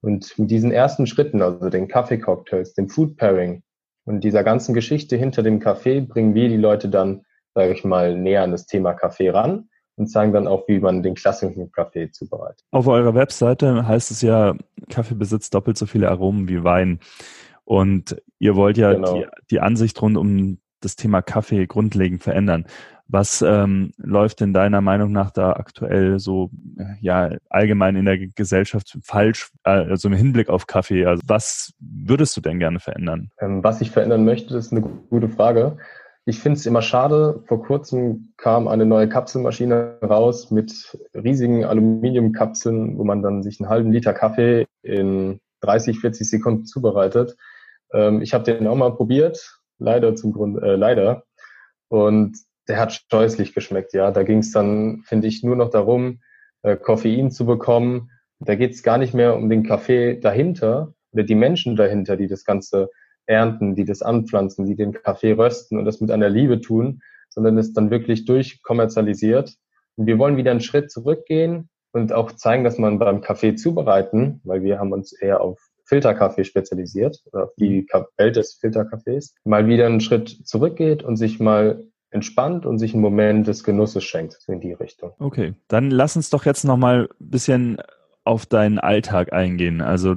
Und 0.00 0.36
mit 0.38 0.50
diesen 0.50 0.72
ersten 0.72 1.06
Schritten, 1.06 1.42
also 1.42 1.70
den 1.70 1.86
Kaffee-Cocktails, 1.86 2.74
dem 2.74 2.88
Food 2.88 3.16
Pairing, 3.16 3.62
und 4.04 4.22
dieser 4.24 4.44
ganzen 4.44 4.74
Geschichte 4.74 5.16
hinter 5.16 5.42
dem 5.42 5.60
Kaffee 5.60 6.00
bringen 6.00 6.34
wir 6.34 6.48
die 6.48 6.56
Leute 6.56 6.88
dann, 6.88 7.24
sage 7.54 7.72
ich 7.72 7.84
mal, 7.84 8.16
näher 8.16 8.42
an 8.42 8.50
das 8.50 8.66
Thema 8.66 8.94
Kaffee 8.94 9.30
ran 9.30 9.68
und 9.96 10.08
zeigen 10.08 10.32
dann 10.32 10.46
auch, 10.46 10.66
wie 10.68 10.80
man 10.80 11.02
den 11.02 11.14
klassischen 11.14 11.70
Kaffee 11.70 12.10
zubereitet. 12.10 12.64
Auf 12.70 12.86
eurer 12.86 13.14
Webseite 13.14 13.86
heißt 13.86 14.10
es 14.10 14.22
ja, 14.22 14.54
Kaffee 14.90 15.14
besitzt 15.14 15.54
doppelt 15.54 15.76
so 15.76 15.86
viele 15.86 16.10
Aromen 16.10 16.48
wie 16.48 16.64
Wein. 16.64 17.00
Und 17.64 18.20
ihr 18.38 18.56
wollt 18.56 18.76
ja 18.76 18.92
genau. 18.92 19.14
die, 19.14 19.26
die 19.50 19.60
Ansicht 19.60 20.00
rund 20.02 20.16
um 20.16 20.58
das 20.80 20.96
Thema 20.96 21.22
Kaffee 21.22 21.66
grundlegend 21.66 22.22
verändern. 22.22 22.66
Was 23.12 23.42
ähm, 23.42 23.92
läuft 23.98 24.40
denn 24.40 24.54
deiner 24.54 24.80
Meinung 24.80 25.12
nach 25.12 25.30
da 25.30 25.52
aktuell 25.52 26.18
so 26.18 26.48
ja 26.98 27.36
allgemein 27.50 27.94
in 27.94 28.06
der 28.06 28.16
Gesellschaft 28.18 28.98
falsch, 29.02 29.50
äh, 29.64 29.70
also 29.70 30.08
im 30.08 30.14
Hinblick 30.14 30.48
auf 30.48 30.66
Kaffee? 30.66 31.04
Also 31.04 31.20
was 31.26 31.74
würdest 31.78 32.34
du 32.38 32.40
denn 32.40 32.58
gerne 32.58 32.80
verändern? 32.80 33.30
Ähm, 33.38 33.62
was 33.62 33.82
ich 33.82 33.90
verändern 33.90 34.24
möchte, 34.24 34.56
ist 34.56 34.72
eine 34.72 34.80
gute 34.80 35.28
Frage. 35.28 35.76
Ich 36.24 36.38
finde 36.38 36.58
es 36.58 36.64
immer 36.64 36.80
schade. 36.80 37.42
Vor 37.48 37.62
kurzem 37.62 38.32
kam 38.38 38.66
eine 38.66 38.86
neue 38.86 39.10
Kapselmaschine 39.10 39.98
raus 40.02 40.50
mit 40.50 40.96
riesigen 41.14 41.66
Aluminiumkapseln, 41.66 42.96
wo 42.96 43.04
man 43.04 43.22
dann 43.22 43.42
sich 43.42 43.60
einen 43.60 43.68
halben 43.68 43.92
Liter 43.92 44.14
Kaffee 44.14 44.66
in 44.82 45.38
30, 45.60 46.00
40 46.00 46.30
Sekunden 46.30 46.64
zubereitet. 46.64 47.36
Ähm, 47.92 48.22
ich 48.22 48.32
habe 48.32 48.44
den 48.44 48.66
auch 48.66 48.74
mal 48.74 48.94
probiert, 48.94 49.60
leider 49.78 50.16
zum 50.16 50.32
Grund, 50.32 50.62
äh, 50.62 50.76
leider. 50.76 51.24
Und 51.88 52.38
der 52.68 52.78
hat 52.78 53.04
scheußlich 53.10 53.54
geschmeckt, 53.54 53.92
ja. 53.92 54.10
Da 54.10 54.22
ging 54.22 54.38
es 54.38 54.52
dann, 54.52 55.02
finde 55.04 55.26
ich, 55.26 55.42
nur 55.42 55.56
noch 55.56 55.70
darum, 55.70 56.20
äh, 56.62 56.76
Koffein 56.76 57.30
zu 57.30 57.46
bekommen. 57.46 58.10
Da 58.38 58.54
geht 58.54 58.72
es 58.72 58.82
gar 58.82 58.98
nicht 58.98 59.14
mehr 59.14 59.36
um 59.36 59.48
den 59.48 59.64
Kaffee 59.64 60.18
dahinter 60.18 60.94
oder 61.12 61.24
die 61.24 61.34
Menschen 61.34 61.76
dahinter, 61.76 62.16
die 62.16 62.28
das 62.28 62.44
Ganze 62.44 62.90
ernten, 63.26 63.74
die 63.74 63.84
das 63.84 64.02
anpflanzen, 64.02 64.66
die 64.66 64.74
den 64.74 64.92
Kaffee 64.92 65.32
rösten 65.32 65.78
und 65.78 65.84
das 65.84 66.00
mit 66.00 66.10
einer 66.10 66.28
Liebe 66.28 66.60
tun, 66.60 67.02
sondern 67.30 67.58
es 67.58 67.72
dann 67.72 67.90
wirklich 67.90 68.24
durchkommerzialisiert. 68.24 69.54
Und 69.96 70.06
wir 70.06 70.18
wollen 70.18 70.36
wieder 70.36 70.50
einen 70.50 70.60
Schritt 70.60 70.90
zurückgehen 70.90 71.68
und 71.92 72.12
auch 72.12 72.32
zeigen, 72.32 72.64
dass 72.64 72.78
man 72.78 72.98
beim 72.98 73.20
Kaffee 73.20 73.54
zubereiten, 73.54 74.40
weil 74.44 74.62
wir 74.62 74.78
haben 74.78 74.92
uns 74.92 75.12
eher 75.12 75.40
auf 75.40 75.60
Filterkaffee 75.84 76.44
spezialisiert, 76.44 77.22
auf 77.32 77.54
die 77.56 77.86
Welt 78.16 78.36
des 78.36 78.54
Filterkaffees, 78.54 79.34
mal 79.44 79.66
wieder 79.66 79.86
einen 79.86 80.00
Schritt 80.00 80.28
zurückgeht 80.46 81.02
und 81.02 81.16
sich 81.16 81.38
mal 81.38 81.84
entspannt 82.12 82.66
und 82.66 82.78
sich 82.78 82.92
einen 82.92 83.02
Moment 83.02 83.46
des 83.46 83.64
Genusses 83.64 84.04
schenkt, 84.04 84.34
so 84.40 84.52
in 84.52 84.60
die 84.60 84.72
Richtung. 84.72 85.12
Okay, 85.18 85.54
dann 85.68 85.90
lass 85.90 86.16
uns 86.16 86.30
doch 86.30 86.44
jetzt 86.44 86.64
nochmal 86.64 87.08
ein 87.20 87.30
bisschen 87.30 87.78
auf 88.24 88.46
deinen 88.46 88.78
Alltag 88.78 89.32
eingehen. 89.32 89.80
Also 89.80 90.16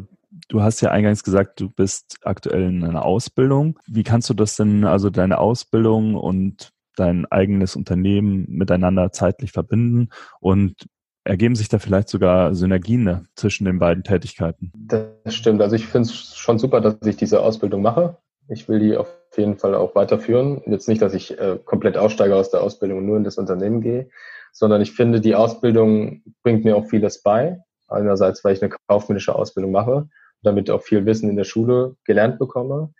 du 0.50 0.62
hast 0.62 0.82
ja 0.82 0.92
eingangs 0.92 1.24
gesagt, 1.24 1.60
du 1.60 1.70
bist 1.70 2.18
aktuell 2.24 2.70
in 2.70 2.84
einer 2.84 3.06
Ausbildung. 3.06 3.80
Wie 3.88 4.04
kannst 4.04 4.30
du 4.30 4.34
das 4.34 4.56
denn, 4.56 4.84
also 4.84 5.10
deine 5.10 5.40
Ausbildung 5.40 6.16
und 6.16 6.72
dein 6.96 7.26
eigenes 7.26 7.76
Unternehmen 7.76 8.46
miteinander 8.48 9.12
zeitlich 9.12 9.52
verbinden 9.52 10.10
und 10.40 10.88
ergeben 11.24 11.56
sich 11.56 11.70
da 11.70 11.80
vielleicht 11.80 12.10
sogar 12.10 12.54
Synergien 12.54 13.28
zwischen 13.36 13.66
den 13.66 13.80
beiden 13.80 14.04
Tätigkeiten? 14.04 14.72
Das 14.76 15.34
stimmt. 15.34 15.62
Also 15.62 15.76
ich 15.76 15.88
finde 15.88 16.10
es 16.10 16.36
schon 16.36 16.60
super, 16.60 16.82
dass 16.82 16.98
ich 17.06 17.18
diese 17.18 17.42
Ausbildung 17.42 17.82
mache. 17.82 18.18
Ich 18.48 18.70
will 18.70 18.80
die 18.80 18.96
auf 18.96 19.08
jeden 19.38 19.58
Fall 19.58 19.76
auch 19.76 19.96
weiterführen. 19.96 20.62
Jetzt 20.66 20.88
nicht, 20.88 21.02
dass 21.02 21.14
ich 21.14 21.38
äh, 21.40 21.60
komplett 21.64 21.98
aussteige 21.98 22.36
aus 22.36 22.52
der 22.52 22.62
Ausbildung 22.62 23.00
und 23.00 23.06
nur 23.06 23.18
in 23.18 23.24
das 23.24 23.38
Unternehmen 23.38 23.82
gehe, 23.82 24.10
sondern 24.52 24.82
ich 24.82 24.92
finde, 24.92 25.22
die 25.22 25.36
Ausbildung 25.36 26.24
bringt 26.44 26.66
mir 26.66 26.76
auch 26.76 26.86
vieles 26.86 27.22
bei. 27.22 27.60
Einerseits, 27.88 28.44
weil 28.44 28.54
ich 28.54 28.64
eine 28.64 28.74
kaufmännische 28.88 29.36
Ausbildung 29.36 29.72
mache, 29.72 30.10
damit 30.42 30.70
auch 30.70 30.82
viel 30.82 31.06
Wissen 31.06 31.30
in 31.30 31.36
der 31.36 31.44
Schule 31.44 31.96
gelernt 32.04 32.40
bekomme, 32.40 32.94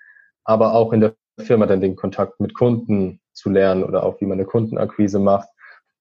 aber 0.44 0.74
auch 0.74 0.94
in 0.94 1.02
der 1.02 1.16
Firma 1.40 1.66
dann 1.66 1.82
den 1.82 1.96
Kontakt 1.96 2.40
mit 2.40 2.54
Kunden 2.54 3.20
zu 3.34 3.50
lernen 3.50 3.84
oder 3.84 4.04
auch 4.04 4.22
wie 4.22 4.26
man 4.26 4.38
eine 4.38 4.46
Kundenakquise 4.46 5.20
macht. 5.20 5.50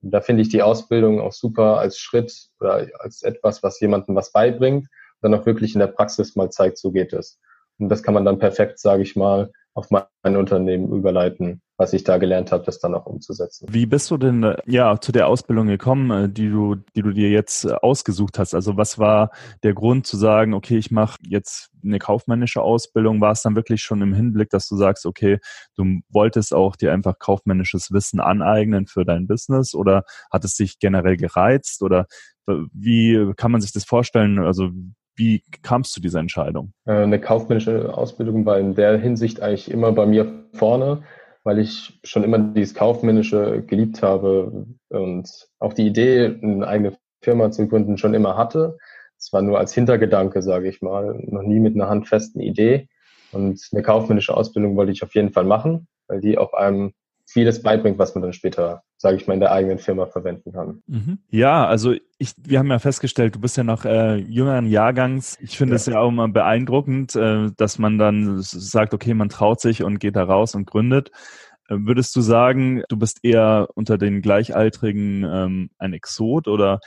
Und 0.03 0.11
da 0.11 0.21
finde 0.21 0.43
ich 0.43 0.49
die 0.50 0.62
Ausbildung 0.62 1.21
auch 1.21 1.33
super 1.33 1.79
als 1.79 1.99
Schritt 1.99 2.49
oder 2.61 2.87
als 2.99 3.23
etwas, 3.23 3.62
was 3.62 3.81
jemandem 3.81 4.14
was 4.14 4.33
beibringt, 4.33 4.88
dann 5.23 5.35
auch 5.35 5.47
wirklich 5.47 5.75
in 5.75 5.81
der 5.81 5.87
Praxis 5.87 6.37
mal 6.37 6.50
zeigt, 6.50 6.79
so 6.79 6.93
geht 6.93 7.12
es. 7.12 7.41
Und 7.79 7.88
das 7.88 8.03
kann 8.03 8.14
man 8.14 8.25
dann 8.25 8.38
perfekt, 8.38 8.79
sage 8.79 9.03
ich 9.03 9.17
mal, 9.17 9.50
auf 9.75 9.90
mein 9.90 10.37
Unternehmen 10.37 10.93
überleiten, 10.93 11.61
was 11.76 11.93
ich 11.93 12.04
da 12.04 12.19
gelernt 12.19 12.52
habe, 12.52 12.62
das 12.64 12.78
dann 12.78 12.95
auch 12.95 13.07
umzusetzen. 13.07 13.66
Wie 13.69 13.87
bist 13.87 14.09
du 14.11 14.16
denn 14.16 14.45
äh, 14.45 14.57
ja 14.66 15.00
zu 15.00 15.11
der 15.11 15.26
Ausbildung 15.26 15.66
gekommen, 15.66 16.11
äh, 16.11 16.28
die 16.28 16.49
du, 16.49 16.76
die 16.95 17.02
du 17.02 17.11
dir 17.11 17.31
jetzt 17.31 17.64
äh, 17.64 17.73
ausgesucht 17.73 18.38
hast? 18.38 18.54
Also 18.54 18.76
was 18.76 19.00
war 19.00 19.31
der 19.64 19.75
Grund 19.75 20.07
zu 20.07 20.16
sagen, 20.16 20.54
okay, 20.54 20.78
ich 20.78 20.93
mache 20.93 21.19
jetzt 21.26 21.71
eine 21.83 21.99
kaufmännische 21.99 22.62
Ausbildung? 22.62 23.21
War 23.21 23.33
es 23.33 23.43
dann 23.43 23.57
wirklich 23.57 23.83
schon 23.83 24.00
im 24.02 24.14
Hinblick, 24.14 24.50
dass 24.50 24.69
du 24.69 24.76
sagst, 24.76 25.07
okay, 25.07 25.38
du 25.76 26.00
wolltest 26.09 26.54
auch 26.54 26.76
dir 26.76 26.93
einfach 26.93 27.19
kaufmännisches 27.19 27.90
Wissen 27.90 28.21
aneignen 28.21 28.87
für 28.87 29.04
dein 29.04 29.26
Business 29.26 29.75
oder 29.75 30.04
hat 30.31 30.45
es 30.45 30.54
dich 30.54 30.78
generell 30.78 31.16
gereizt 31.16 31.83
oder 31.83 32.07
wie 32.47 33.33
kann 33.38 33.50
man 33.52 33.62
sich 33.62 33.73
das 33.73 33.85
vorstellen? 33.85 34.38
Also 34.38 34.71
wie 35.16 35.42
kamst 35.62 35.92
du 35.92 35.94
zu 35.94 36.00
dieser 36.02 36.21
Entscheidung? 36.21 36.73
Eine 36.85 37.21
kaufmännische 37.21 37.97
Ausbildung 37.97 38.47
war 38.47 38.59
in 38.59 38.75
der 38.75 38.99
Hinsicht 38.99 39.40
eigentlich 39.40 39.71
immer 39.71 39.92
bei 39.92 40.06
mir 40.06 40.44
vorne, 40.52 41.02
weil 41.44 41.59
ich 41.59 41.99
schon 42.04 42.25
immer 42.25 42.38
dieses 42.38 42.75
Kaufmännische 42.75 43.62
geliebt 43.66 44.02
habe 44.02 44.66
und 44.88 45.28
auch 45.59 45.73
die 45.73 45.87
Idee, 45.87 46.38
eine 46.42 46.66
eigene 46.66 46.97
Firma 47.23 47.50
zu 47.50 47.66
gründen, 47.68 47.99
schon 47.99 48.14
immer 48.14 48.37
hatte. 48.37 48.76
Es 49.18 49.33
war 49.33 49.42
nur 49.42 49.59
als 49.59 49.73
Hintergedanke, 49.73 50.42
sage 50.42 50.68
ich 50.68 50.83
mal, 50.83 51.18
noch 51.26 51.42
nie 51.42 51.61
mit 51.61 51.75
einer 51.75 51.88
handfesten 51.88 52.40
Idee. 52.40 52.88
Und 53.33 53.61
eine 53.73 53.83
kaufmännische 53.83 54.37
Ausbildung 54.37 54.76
wollte 54.76 54.92
ich 54.92 55.02
auf 55.02 55.14
jeden 55.14 55.33
Fall 55.33 55.44
machen, 55.44 55.88
weil 56.09 56.21
die 56.21 56.38
auch 56.38 56.52
einem 56.52 56.92
vieles 57.35 57.62
beibringt, 57.62 57.99
was 57.99 58.14
man 58.14 58.23
dann 58.23 58.33
später, 58.33 58.85
sage 58.97 59.17
ich 59.17 59.26
mal, 59.26 59.35
in 59.35 59.41
der 59.41 59.50
eigenen 59.50 59.79
Firma 59.79 60.07
verwenden 60.07 60.53
kann. 60.53 60.83
Mhm. 60.87 61.19
Ja, 61.31 61.67
also 61.67 61.93
ich, 62.17 62.33
wir 62.38 62.61
haben 62.61 62.71
ja 62.71 62.79
festgestellt, 62.79 63.35
du 63.35 63.41
bist 63.41 63.57
ja 63.57 63.64
noch 63.64 63.85
äh, 63.85 64.14
jüngeren 64.14 64.67
Jahrgangs. 64.67 65.37
Ich 65.41 65.59
finde 65.59 65.75
es 65.75 65.87
ja. 65.87 65.95
ja 65.95 65.99
auch 65.99 66.11
immer 66.11 66.29
beeindruckend, 66.29 67.17
äh, 67.17 67.50
dass 67.57 67.81
man 67.81 67.99
dann 67.99 68.41
sagt, 68.41 68.95
okay, 68.95 69.14
man 69.14 69.31
traut 69.31 69.61
sich 69.61 69.83
und 69.83 69.99
geht 69.99 70.14
da 70.14 70.23
raus 70.23 70.55
und 70.55 70.67
gründet. 70.67 71.11
Äh, 71.69 71.79
würdest 71.81 72.14
du 72.14 72.21
sagen, 72.21 72.85
du 72.88 72.97
bist 72.97 73.19
eher 73.25 73.67
unter 73.75 73.99
den 73.99 74.23
Gleichaltrigen 74.23 75.25
ähm, 75.25 75.71
ein 75.79 75.93
Exot 75.93 76.47
oder 76.47 76.79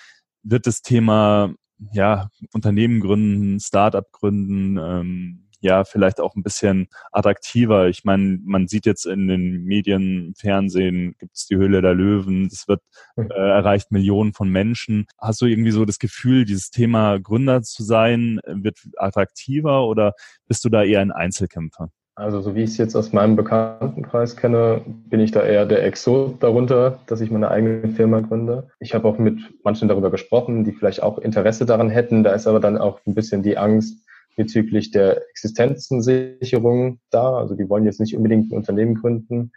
wird 0.44 0.66
das 0.66 0.82
Thema 0.82 1.54
ja 1.92 2.30
Unternehmen 2.54 3.02
gründen, 3.02 3.60
Startup 3.60 4.10
gründen, 4.14 4.78
ähm, 4.78 5.47
ja 5.60 5.84
vielleicht 5.84 6.20
auch 6.20 6.36
ein 6.36 6.44
bisschen 6.44 6.88
attraktiver. 7.12 7.88
Ich 7.88 8.04
meine, 8.04 8.40
man 8.44 8.68
sieht 8.68 8.86
jetzt 8.86 9.06
in 9.06 9.28
den 9.28 9.64
Medien, 9.64 10.34
Fernsehen 10.38 11.16
gibt's 11.20 11.48
die 11.48 11.58
Höhle 11.58 11.82
der 11.82 11.94
Löwen, 11.94 12.50
das 12.50 12.68
wird 12.68 12.82
hm. 13.16 13.30
äh, 13.32 13.34
erreicht 13.34 13.92
Millionen 13.92 14.34
von 14.34 14.50
Menschen. 14.50 15.08
Hast 15.18 15.42
du 15.42 15.46
irgendwie 15.46 15.72
so 15.72 15.86
das 15.86 16.00
Gefühl, 16.00 16.46
dieses 16.46 16.70
Thema 16.70 17.20
Gründer 17.20 17.62
zu 17.62 17.84
sein, 17.84 18.40
wird 18.46 18.80
attraktiver 18.98 19.86
oder 19.88 20.14
bist 20.48 20.64
du 20.66 20.70
da 20.70 20.84
eher 20.84 21.02
ein 21.02 21.12
Einzelkämpfer? 21.12 21.90
Also 22.18 22.42
so 22.42 22.56
wie 22.56 22.64
ich 22.64 22.72
es 22.72 22.78
jetzt 22.78 22.96
aus 22.96 23.14
meinem 23.14 23.36
Bekanntenkreis 23.36 24.36
kenne, 24.36 24.82
bin 24.88 25.20
ich 25.20 25.30
da 25.30 25.44
eher 25.44 25.68
der 25.68 25.86
Exot 25.86 26.42
darunter, 26.42 26.98
dass 27.06 27.22
ich 27.22 27.30
meine 27.30 27.52
eigene 27.52 27.90
Firma 27.90 28.22
gründe. 28.22 28.70
Ich 28.80 28.96
habe 28.96 29.08
auch 29.08 29.20
mit 29.20 29.40
manchen 29.64 29.88
darüber 29.88 30.10
gesprochen, 30.10 30.64
die 30.64 30.72
vielleicht 30.72 31.04
auch 31.04 31.20
Interesse 31.20 31.68
daran 31.68 31.92
hätten. 31.92 32.24
Da 32.24 32.32
ist 32.32 32.48
aber 32.48 32.60
dann 32.60 32.80
auch 32.80 33.00
ein 33.06 33.14
bisschen 33.14 33.44
die 33.44 33.60
Angst, 33.60 34.04
bezüglich 34.38 34.92
der 34.92 35.28
Existenzensicherung 35.30 37.00
da. 37.10 37.38
Also 37.38 37.56
die 37.56 37.68
wollen 37.68 37.84
jetzt 37.84 38.00
nicht 38.00 38.16
unbedingt 38.16 38.52
ein 38.52 38.56
Unternehmen 38.56 38.96
gründen, 38.96 39.52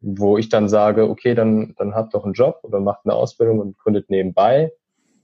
wo 0.00 0.38
ich 0.38 0.48
dann 0.48 0.68
sage, 0.68 1.08
okay, 1.08 1.34
dann, 1.34 1.74
dann 1.76 1.94
habt 1.94 2.14
doch 2.14 2.24
einen 2.24 2.32
Job 2.32 2.58
oder 2.62 2.80
macht 2.80 3.02
eine 3.04 3.14
Ausbildung 3.14 3.60
und 3.60 3.78
gründet 3.78 4.10
nebenbei. 4.10 4.72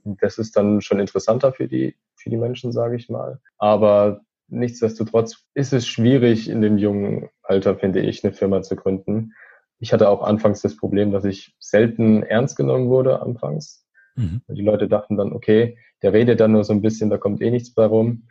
Das 0.05 0.39
ist 0.39 0.57
dann 0.57 0.81
schon 0.81 1.01
interessanter 1.01 1.53
für 1.53 1.67
die, 1.67 1.97
für 2.15 2.31
die 2.31 2.37
Menschen, 2.37 2.71
sage 2.71 2.97
ich 2.97 3.09
mal. 3.09 3.41
Aber 3.57 4.21
nichtsdestotrotz 4.49 5.45
ist 5.55 5.73
es 5.73 5.87
schwierig 5.87 6.49
in 6.49 6.61
dem 6.61 6.79
jungen 6.79 7.29
Alter, 7.43 7.77
finde 7.77 8.01
ich, 8.01 8.23
eine 8.23 8.33
Firma 8.33 8.63
zu 8.63 8.77
gründen. 8.77 9.33
Ich 9.81 9.93
hatte 9.93 10.09
auch 10.09 10.23
anfangs 10.23 10.61
das 10.61 10.77
Problem, 10.77 11.13
dass 11.13 11.25
ich 11.25 11.57
selten 11.59 12.23
ernst 12.23 12.57
genommen 12.57 12.89
wurde 12.89 13.23
anfangs. 13.23 13.87
Mhm. 14.17 14.43
Die 14.49 14.63
Leute 14.63 14.87
dachten 14.87 15.17
dann, 15.17 15.33
okay, 15.33 15.79
der 16.03 16.13
redet 16.13 16.41
dann 16.41 16.53
nur 16.53 16.65
so 16.65 16.75
ein 16.75 16.83
bisschen, 16.83 17.11
da 17.11 17.17
kommt 17.17 17.41
eh 17.41 17.51
nichts 17.51 17.73
bei 17.73 17.87
rum 17.87 18.29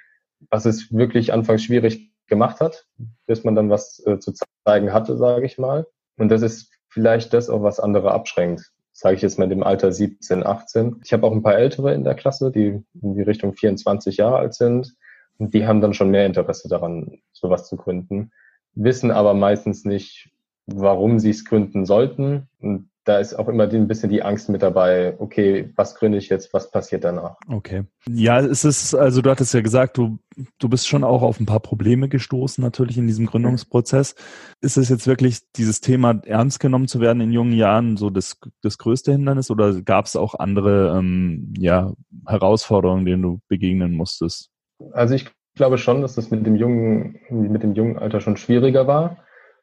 was 0.49 0.65
es 0.65 0.91
wirklich 0.91 1.33
anfangs 1.33 1.63
schwierig 1.63 2.11
gemacht 2.27 2.59
hat, 2.59 2.85
bis 3.25 3.43
man 3.43 3.55
dann 3.55 3.69
was 3.69 4.01
äh, 4.05 4.19
zu 4.19 4.33
zeigen 4.65 4.93
hatte, 4.93 5.17
sage 5.17 5.45
ich 5.45 5.57
mal. 5.57 5.87
Und 6.17 6.29
das 6.29 6.41
ist 6.41 6.71
vielleicht 6.89 7.33
das 7.33 7.49
auch, 7.49 7.63
was 7.63 7.79
andere 7.79 8.11
abschränkt, 8.11 8.71
sage 8.91 9.15
ich 9.15 9.21
jetzt 9.21 9.39
mal 9.39 9.47
dem 9.47 9.63
Alter 9.63 9.91
17, 9.91 10.45
18. 10.45 11.01
Ich 11.03 11.13
habe 11.13 11.25
auch 11.25 11.31
ein 11.31 11.43
paar 11.43 11.57
Ältere 11.57 11.93
in 11.93 12.03
der 12.03 12.15
Klasse, 12.15 12.51
die 12.51 12.83
in 13.01 13.15
die 13.15 13.21
Richtung 13.21 13.53
24 13.53 14.17
Jahre 14.17 14.37
alt 14.37 14.53
sind. 14.53 14.95
Und 15.37 15.53
die 15.53 15.67
haben 15.67 15.81
dann 15.81 15.93
schon 15.93 16.09
mehr 16.09 16.25
Interesse 16.25 16.67
daran, 16.67 17.19
sowas 17.31 17.67
zu 17.67 17.77
gründen, 17.77 18.31
wissen 18.73 19.11
aber 19.11 19.33
meistens 19.33 19.85
nicht, 19.85 20.31
warum 20.65 21.19
sie 21.19 21.29
es 21.29 21.45
gründen 21.45 21.85
sollten. 21.85 22.49
Und 22.59 22.89
da 23.07 23.19
ist 23.19 23.33
auch 23.35 23.47
immer 23.47 23.63
ein 23.63 23.87
bisschen 23.87 24.09
die 24.09 24.21
Angst 24.21 24.49
mit 24.49 24.61
dabei, 24.61 25.15
okay, 25.19 25.71
was 25.75 25.95
gründe 25.95 26.17
ich 26.17 26.27
jetzt, 26.27 26.53
was 26.53 26.71
passiert 26.71 27.05
danach? 27.05 27.37
Okay. 27.47 27.83
Ja, 28.09 28.39
es 28.39 28.65
ist, 28.65 28.93
also 28.93 29.21
du 29.21 29.29
hattest 29.29 29.53
ja 29.53 29.61
gesagt, 29.61 29.97
du, 29.97 30.19
du 30.59 30.67
bist 30.67 30.89
schon 30.89 31.05
auch 31.05 31.21
auf 31.21 31.39
ein 31.39 31.45
paar 31.45 31.61
Probleme 31.61 32.09
gestoßen, 32.09 32.61
natürlich 32.61 32.97
in 32.97 33.07
diesem 33.07 33.25
Gründungsprozess. 33.25 34.15
Ist 34.59 34.75
es 34.75 34.89
jetzt 34.89 35.07
wirklich 35.07 35.39
dieses 35.55 35.79
Thema 35.79 36.19
ernst 36.25 36.59
genommen 36.59 36.89
zu 36.89 36.99
werden 36.99 37.21
in 37.21 37.31
jungen 37.31 37.53
Jahren 37.53 37.95
so 37.95 38.09
das, 38.09 38.39
das 38.61 38.77
größte 38.77 39.13
Hindernis 39.13 39.49
oder 39.49 39.81
gab 39.81 40.05
es 40.05 40.17
auch 40.17 40.35
andere 40.35 40.97
ähm, 40.97 41.53
ja, 41.57 41.93
Herausforderungen, 42.27 43.05
denen 43.05 43.21
du 43.21 43.39
begegnen 43.47 43.93
musstest? 43.93 44.49
Also 44.91 45.15
ich 45.15 45.29
glaube 45.55 45.77
schon, 45.77 46.01
dass 46.01 46.15
das 46.15 46.29
mit 46.29 46.45
dem 46.45 46.57
jungen, 46.57 47.19
mit 47.29 47.63
dem 47.63 47.73
jungen 47.73 47.97
Alter 47.97 48.19
schon 48.19 48.35
schwieriger 48.35 48.85
war, 48.85 49.17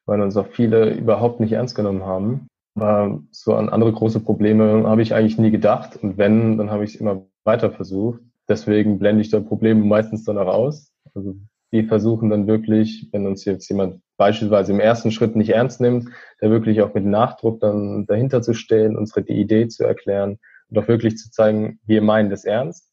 weil 0.06 0.22
uns 0.22 0.36
auch 0.38 0.46
viele 0.46 0.94
überhaupt 0.94 1.40
nicht 1.40 1.52
ernst 1.52 1.74
genommen 1.74 2.04
haben. 2.04 2.48
Aber 2.74 3.22
so 3.30 3.54
an 3.54 3.68
andere 3.68 3.92
große 3.92 4.20
Probleme 4.20 4.84
habe 4.86 5.02
ich 5.02 5.14
eigentlich 5.14 5.38
nie 5.38 5.50
gedacht. 5.50 5.96
Und 6.02 6.18
wenn, 6.18 6.58
dann 6.58 6.70
habe 6.70 6.84
ich 6.84 6.94
es 6.94 7.00
immer 7.00 7.26
weiter 7.44 7.70
versucht. 7.70 8.20
Deswegen 8.48 8.98
blende 8.98 9.22
ich 9.22 9.30
da 9.30 9.40
Probleme 9.40 9.84
meistens 9.84 10.24
dann 10.24 10.38
auch 10.38 10.52
aus. 10.52 10.92
Also 11.14 11.36
wir 11.70 11.86
versuchen 11.86 12.30
dann 12.30 12.46
wirklich, 12.46 13.08
wenn 13.12 13.26
uns 13.26 13.44
jetzt 13.44 13.68
jemand 13.68 14.00
beispielsweise 14.16 14.72
im 14.72 14.80
ersten 14.80 15.10
Schritt 15.10 15.34
nicht 15.34 15.50
ernst 15.50 15.80
nimmt, 15.80 16.08
da 16.40 16.50
wirklich 16.50 16.82
auch 16.82 16.94
mit 16.94 17.04
Nachdruck 17.04 17.60
dann 17.60 18.06
dahinter 18.06 18.42
zu 18.42 18.54
stehen, 18.54 18.96
unsere 18.96 19.22
die 19.22 19.34
Idee 19.34 19.68
zu 19.68 19.84
erklären 19.84 20.38
und 20.68 20.78
auch 20.78 20.88
wirklich 20.88 21.16
zu 21.16 21.30
zeigen, 21.30 21.80
wir 21.84 22.02
meinen 22.02 22.30
das 22.30 22.44
ernst. 22.44 22.92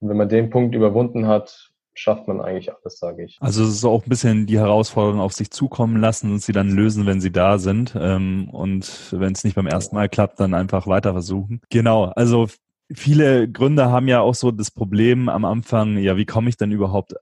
Und 0.00 0.08
wenn 0.08 0.16
man 0.16 0.28
den 0.28 0.50
Punkt 0.50 0.74
überwunden 0.74 1.26
hat, 1.26 1.70
schafft 1.98 2.28
man 2.28 2.40
eigentlich 2.40 2.72
alles, 2.72 2.98
sage 2.98 3.24
ich. 3.24 3.38
Also 3.40 3.64
es 3.64 3.70
ist 3.70 3.84
auch 3.84 4.04
ein 4.04 4.08
bisschen 4.08 4.46
die 4.46 4.58
Herausforderung 4.58 5.20
auf 5.20 5.32
sich 5.32 5.50
zukommen 5.50 6.00
lassen 6.00 6.30
und 6.32 6.42
sie 6.42 6.52
dann 6.52 6.70
lösen, 6.70 7.06
wenn 7.06 7.20
sie 7.20 7.32
da 7.32 7.58
sind. 7.58 7.96
Ähm, 7.98 8.48
und 8.50 9.12
wenn 9.12 9.32
es 9.32 9.44
nicht 9.44 9.56
beim 9.56 9.66
ersten 9.66 9.96
Mal 9.96 10.08
klappt, 10.08 10.40
dann 10.40 10.54
einfach 10.54 10.86
weiter 10.86 11.12
versuchen. 11.12 11.60
Genau, 11.70 12.04
also 12.04 12.48
viele 12.92 13.50
Gründer 13.50 13.90
haben 13.90 14.08
ja 14.08 14.20
auch 14.20 14.34
so 14.34 14.50
das 14.50 14.70
Problem 14.70 15.28
am 15.28 15.44
Anfang, 15.44 15.98
ja, 15.98 16.16
wie 16.16 16.26
komme 16.26 16.48
ich 16.48 16.56
denn 16.56 16.70
überhaupt 16.70 17.14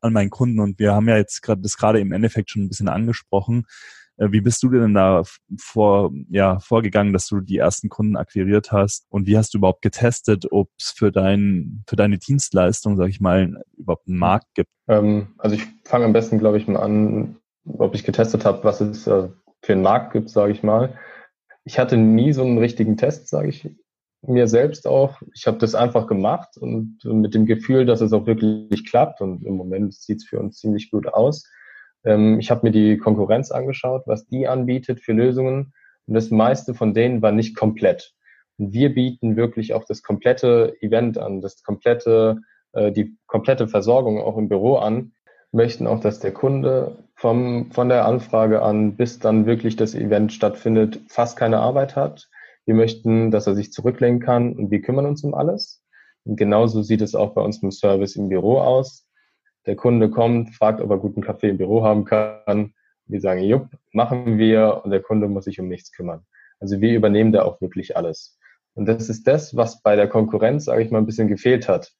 an 0.00 0.12
meinen 0.12 0.30
Kunden? 0.30 0.60
Und 0.60 0.78
wir 0.78 0.92
haben 0.92 1.08
ja 1.08 1.16
jetzt 1.16 1.42
gerade 1.42 1.62
das 1.62 1.76
gerade 1.76 2.00
im 2.00 2.12
Endeffekt 2.12 2.50
schon 2.50 2.62
ein 2.62 2.68
bisschen 2.68 2.88
angesprochen. 2.88 3.66
Äh, 4.20 4.32
wie 4.32 4.40
bist 4.40 4.62
du 4.62 4.68
denn 4.68 4.94
da 4.94 5.22
vor, 5.58 6.12
ja, 6.28 6.58
vorgegangen, 6.60 7.12
dass 7.12 7.26
du 7.26 7.40
die 7.40 7.56
ersten 7.56 7.88
Kunden 7.88 8.16
akquiriert 8.16 8.70
hast? 8.70 9.06
Und 9.08 9.26
wie 9.26 9.36
hast 9.36 9.54
du 9.54 9.58
überhaupt 9.58 9.82
getestet, 9.82 10.46
ob 10.50 10.68
es 10.78 10.90
für, 10.90 11.10
dein, 11.10 11.82
für 11.88 11.96
deine 11.96 12.18
Dienstleistung, 12.18 12.96
sag 12.96 13.08
ich 13.08 13.20
mal, 13.20 13.62
überhaupt 13.76 14.06
einen 14.06 14.18
Markt 14.18 14.46
gibt? 14.54 14.70
Ähm, 14.88 15.28
also 15.38 15.56
ich 15.56 15.66
fange 15.84 16.04
am 16.04 16.12
besten, 16.12 16.38
glaube 16.38 16.58
ich, 16.58 16.68
mal 16.68 16.80
an, 16.80 17.36
ob 17.64 17.94
ich 17.94 18.04
getestet 18.04 18.44
habe, 18.44 18.62
was 18.62 18.80
es 18.80 19.06
äh, 19.06 19.28
für 19.62 19.72
einen 19.72 19.82
Markt 19.82 20.12
gibt, 20.12 20.28
sage 20.28 20.52
ich 20.52 20.62
mal. 20.62 20.98
Ich 21.64 21.78
hatte 21.78 21.96
nie 21.96 22.32
so 22.32 22.42
einen 22.42 22.58
richtigen 22.58 22.96
Test, 22.96 23.28
sage 23.28 23.48
ich 23.48 23.70
mir 24.22 24.48
selbst 24.48 24.86
auch. 24.86 25.20
Ich 25.34 25.46
habe 25.46 25.58
das 25.58 25.74
einfach 25.74 26.06
gemacht 26.06 26.58
und 26.58 26.98
mit 27.04 27.34
dem 27.34 27.46
Gefühl, 27.46 27.86
dass 27.86 28.02
es 28.02 28.12
auch 28.12 28.26
wirklich 28.26 28.84
klappt. 28.84 29.22
Und 29.22 29.44
im 29.44 29.54
Moment 29.56 29.94
sieht 29.94 30.18
es 30.18 30.24
für 30.24 30.38
uns 30.38 30.58
ziemlich 30.58 30.90
gut 30.90 31.06
aus. 31.06 31.44
Ähm, 32.04 32.38
ich 32.38 32.50
habe 32.50 32.62
mir 32.64 32.72
die 32.72 32.98
Konkurrenz 32.98 33.50
angeschaut, 33.50 34.02
was 34.06 34.26
die 34.26 34.48
anbietet 34.48 35.00
für 35.00 35.12
Lösungen. 35.12 35.72
Und 36.06 36.14
das 36.14 36.30
meiste 36.30 36.74
von 36.74 36.94
denen 36.94 37.22
war 37.22 37.32
nicht 37.32 37.56
komplett. 37.56 38.14
Und 38.58 38.72
wir 38.72 38.94
bieten 38.94 39.36
wirklich 39.36 39.74
auch 39.74 39.84
das 39.84 40.02
komplette 40.02 40.76
Event 40.80 41.18
an, 41.18 41.40
das 41.40 41.62
komplette, 41.62 42.40
äh, 42.72 42.92
die 42.92 43.16
komplette 43.26 43.68
Versorgung 43.68 44.20
auch 44.20 44.36
im 44.36 44.48
Büro 44.48 44.76
an, 44.76 45.12
möchten 45.52 45.86
auch, 45.86 46.00
dass 46.00 46.20
der 46.20 46.32
Kunde 46.32 46.98
vom, 47.14 47.70
von 47.72 47.88
der 47.88 48.06
Anfrage 48.06 48.62
an 48.62 48.96
bis 48.96 49.18
dann 49.18 49.46
wirklich 49.46 49.76
das 49.76 49.94
Event 49.94 50.32
stattfindet, 50.32 51.00
fast 51.08 51.36
keine 51.36 51.58
Arbeit 51.58 51.96
hat. 51.96 52.28
Wir 52.66 52.74
möchten, 52.74 53.30
dass 53.30 53.46
er 53.46 53.54
sich 53.54 53.72
zurücklehnen 53.72 54.20
kann 54.20 54.54
und 54.54 54.70
wir 54.70 54.80
kümmern 54.80 55.06
uns 55.06 55.24
um 55.24 55.34
alles. 55.34 55.82
Und 56.24 56.36
genauso 56.36 56.82
sieht 56.82 57.00
es 57.00 57.14
auch 57.14 57.34
bei 57.34 57.42
uns 57.42 57.62
im 57.62 57.70
Service 57.70 58.16
im 58.16 58.28
Büro 58.28 58.58
aus. 58.58 59.06
Der 59.70 59.76
Kunde 59.76 60.10
kommt, 60.10 60.52
fragt, 60.56 60.80
ob 60.80 60.90
er 60.90 60.98
guten 60.98 61.22
Kaffee 61.22 61.48
im 61.48 61.56
Büro 61.56 61.84
haben 61.84 62.04
kann. 62.04 62.74
Wir 63.06 63.20
sagen, 63.20 63.44
jupp, 63.44 63.68
machen 63.92 64.36
wir 64.36 64.80
und 64.82 64.90
der 64.90 65.00
Kunde 65.00 65.28
muss 65.28 65.44
sich 65.44 65.60
um 65.60 65.68
nichts 65.68 65.92
kümmern. 65.92 66.26
Also 66.58 66.80
wir 66.80 66.92
übernehmen 66.92 67.30
da 67.30 67.42
auch 67.42 67.60
wirklich 67.60 67.96
alles. 67.96 68.36
Und 68.74 68.86
das 68.86 69.08
ist 69.08 69.28
das, 69.28 69.54
was 69.54 69.80
bei 69.80 69.94
der 69.94 70.08
Konkurrenz, 70.08 70.64
sage 70.64 70.82
ich 70.82 70.90
mal, 70.90 70.98
ein 70.98 71.06
bisschen 71.06 71.28
gefehlt 71.28 71.68
hat. 71.68 71.92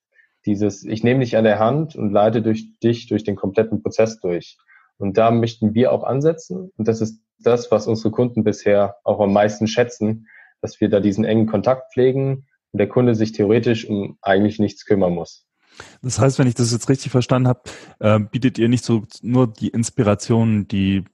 Dieses, 0.47 0.83
ich 0.85 1.05
nehme 1.05 1.21
dich 1.21 1.37
an 1.37 1.45
der 1.45 1.61
Hand 1.61 1.95
und 1.95 2.11
leite 2.11 2.43
durch 2.43 2.77
dich 2.81 3.07
durch 3.07 3.23
den 3.23 3.37
kompletten 3.37 3.85
Prozess 3.85 4.19
durch. 4.19 4.59
Und 4.99 5.17
da 5.17 5.31
möchten 5.31 5.73
wir 5.73 5.93
auch 5.93 6.03
ansetzen. 6.03 6.73
Und 6.77 6.89
das 6.89 7.01
ist 7.01 7.23
das, 7.39 7.71
was 7.71 7.87
unsere 7.87 8.11
Kunden 8.11 8.43
bisher 8.43 8.97
auch 9.05 9.21
am 9.21 9.33
meisten 9.33 9.69
schätzen, 9.69 10.27
dass 10.61 10.81
wir 10.81 10.89
da 10.89 10.99
diesen 10.99 11.25
engen 11.25 11.47
Kontakt 11.47 11.93
pflegen 11.93 12.49
und 12.73 12.79
der 12.79 12.89
Kunde 12.89 13.15
sich 13.15 13.31
theoretisch 13.31 13.89
um 13.89 14.19
eigentlich 14.23 14.59
nichts 14.59 14.85
kümmern 14.87 15.15
muss. 15.15 15.47
Das 16.03 16.19
heißt, 16.19 16.39
wenn 16.39 16.47
ich 16.47 16.55
das 16.55 16.73
jetzt 16.73 16.89
richtig 16.89 17.11
verstanden 17.13 17.49
habe, 17.49 17.63
äh, 17.99 18.19
bietet 18.19 18.59
ihr 18.59 18.69
nicht 18.69 18.85
so 18.85 19.05
nur 19.23 19.47
die 19.47 19.69
Inspiration, 19.69 20.69
die, 20.69 21.05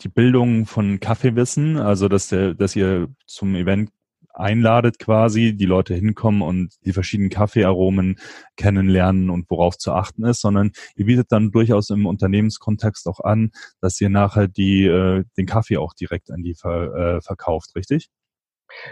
die 0.00 0.08
Bildung 0.08 0.66
von 0.66 1.00
Kaffeewissen, 1.00 1.76
also 1.78 2.08
dass, 2.08 2.28
der, 2.28 2.54
dass 2.54 2.76
ihr 2.76 3.08
zum 3.26 3.54
Event 3.54 3.90
einladet 4.36 4.98
quasi, 4.98 5.56
die 5.56 5.64
Leute 5.64 5.94
hinkommen 5.94 6.42
und 6.42 6.74
die 6.84 6.92
verschiedenen 6.92 7.30
Kaffeearomen 7.30 8.18
kennenlernen 8.56 9.30
und 9.30 9.50
worauf 9.50 9.78
zu 9.78 9.92
achten 9.92 10.24
ist, 10.24 10.42
sondern 10.42 10.72
ihr 10.94 11.06
bietet 11.06 11.32
dann 11.32 11.50
durchaus 11.50 11.90
im 11.90 12.06
Unternehmenskontext 12.06 13.08
auch 13.08 13.20
an, 13.20 13.50
dass 13.80 14.00
ihr 14.00 14.10
nachher 14.10 14.46
die, 14.46 14.84
äh, 14.84 15.24
den 15.38 15.46
Kaffee 15.46 15.78
auch 15.78 15.94
direkt 15.94 16.30
an 16.30 16.42
die 16.42 16.54
ver, 16.54 17.16
äh, 17.16 17.20
verkauft, 17.22 17.74
richtig? 17.74 18.10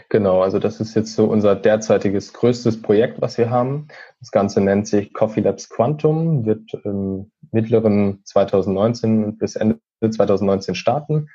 Genau, 0.08 0.42
also 0.42 0.58
das 0.58 0.80
ist 0.80 0.94
jetzt 0.94 1.14
so 1.14 1.26
unser 1.26 1.56
derzeitiges 1.56 2.32
größtes 2.32 2.82
Projekt, 2.82 3.20
was 3.20 3.38
wir 3.38 3.50
haben. 3.50 3.88
Das 4.20 4.30
Ganze 4.30 4.60
nennt 4.60 4.86
sich 4.86 5.12
Coffee 5.12 5.40
Labs 5.40 5.68
Quantum, 5.68 6.44
wird 6.44 6.74
im 6.84 7.30
mittleren 7.52 8.20
2019 8.24 9.38
bis 9.38 9.56
Ende 9.56 9.80
2019 10.00 10.74
starten, 10.74 11.28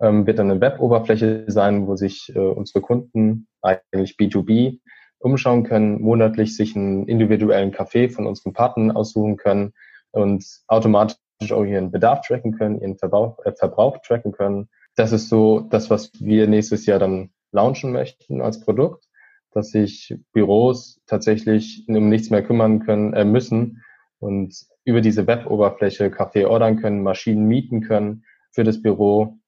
ähm, 0.00 0.26
wird 0.26 0.38
dann 0.38 0.50
eine 0.50 0.60
Web-Oberfläche 0.60 1.44
sein, 1.48 1.86
wo 1.86 1.96
sich 1.96 2.32
äh, 2.34 2.38
unsere 2.38 2.80
Kunden, 2.80 3.48
eigentlich 3.62 4.16
B2B, 4.16 4.80
umschauen 5.18 5.64
können, 5.64 6.00
monatlich 6.00 6.56
sich 6.56 6.76
einen 6.76 7.08
individuellen 7.08 7.72
Kaffee 7.72 8.08
von 8.08 8.26
unseren 8.26 8.52
Partnern 8.52 8.90
aussuchen 8.90 9.36
können 9.36 9.72
und 10.12 10.44
automatisch 10.68 11.16
auch 11.50 11.64
ihren 11.64 11.90
Bedarf 11.90 12.26
tracken 12.26 12.56
können, 12.56 12.80
ihren 12.80 12.96
Verbrauch, 12.98 13.38
äh, 13.44 13.52
Verbrauch 13.52 13.98
tracken 13.98 14.32
können. 14.32 14.68
Das 14.94 15.12
ist 15.12 15.28
so 15.28 15.60
das, 15.60 15.90
was 15.90 16.10
wir 16.20 16.46
nächstes 16.46 16.86
Jahr 16.86 16.98
dann 16.98 17.30
launchen 17.56 17.90
möchten 17.90 18.40
als 18.40 18.60
Produkt, 18.60 19.04
dass 19.50 19.70
sich 19.70 20.14
Büros 20.32 21.00
tatsächlich 21.06 21.84
um 21.88 22.08
nichts 22.08 22.30
mehr 22.30 22.44
kümmern 22.44 22.80
können, 22.80 23.14
äh, 23.14 23.24
müssen 23.24 23.82
und 24.20 24.54
über 24.84 25.00
diese 25.00 25.26
Web-Oberfläche 25.26 26.10
Kaffee 26.10 26.44
ordern 26.44 26.80
können, 26.80 27.02
Maschinen 27.02 27.46
mieten 27.46 27.80
können 27.80 28.24
für 28.52 28.62
das 28.62 28.80
Büro 28.80 29.38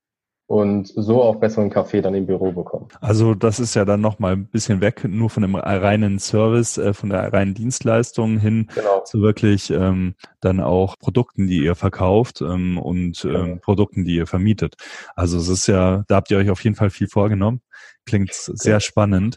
und 0.49 0.91
so 0.97 1.23
auch 1.23 1.37
besseren 1.37 1.69
Kaffee 1.69 2.01
dann 2.01 2.15
im 2.15 2.25
Büro 2.25 2.53
bekommen. 2.53 2.89
Also 3.03 3.35
das 3.35 3.61
ist 3.61 3.75
ja 3.75 3.85
dann 3.85 4.01
nochmal 4.01 4.33
ein 4.33 4.47
bisschen 4.47 4.81
weg, 4.81 5.05
nur 5.05 5.29
von 5.29 5.43
dem 5.43 5.55
reinen 5.55 6.19
Service, 6.19 6.79
äh, 6.79 6.95
von 6.95 7.11
der 7.11 7.31
reinen 7.31 7.53
Dienstleistung 7.53 8.39
hin 8.39 8.67
genau. 8.75 9.05
zu 9.05 9.21
wirklich 9.21 9.71
ähm, 9.71 10.15
dann 10.41 10.61
auch 10.61 10.99
Produkten, 10.99 11.49
die 11.49 11.63
ihr 11.63 11.75
verkauft 11.75 12.41
ähm, 12.41 12.79
und 12.79 13.27
ähm, 13.27 13.31
genau. 13.31 13.57
Produkten, 13.57 14.07
die 14.07 14.17
ihr 14.17 14.27
vermietet. 14.27 14.77
Also 15.15 15.37
es 15.37 15.49
ist 15.49 15.67
ja, 15.67 16.05
da 16.09 16.17
habt 16.17 16.31
ihr 16.31 16.39
euch 16.39 16.49
auf 16.49 16.65
jeden 16.65 16.77
Fall 16.77 16.89
viel 16.89 17.09
vorgenommen. 17.09 17.61
Klingt 18.07 18.33
sehr 18.33 18.73
ja. 18.73 18.81
spannend. 18.81 19.37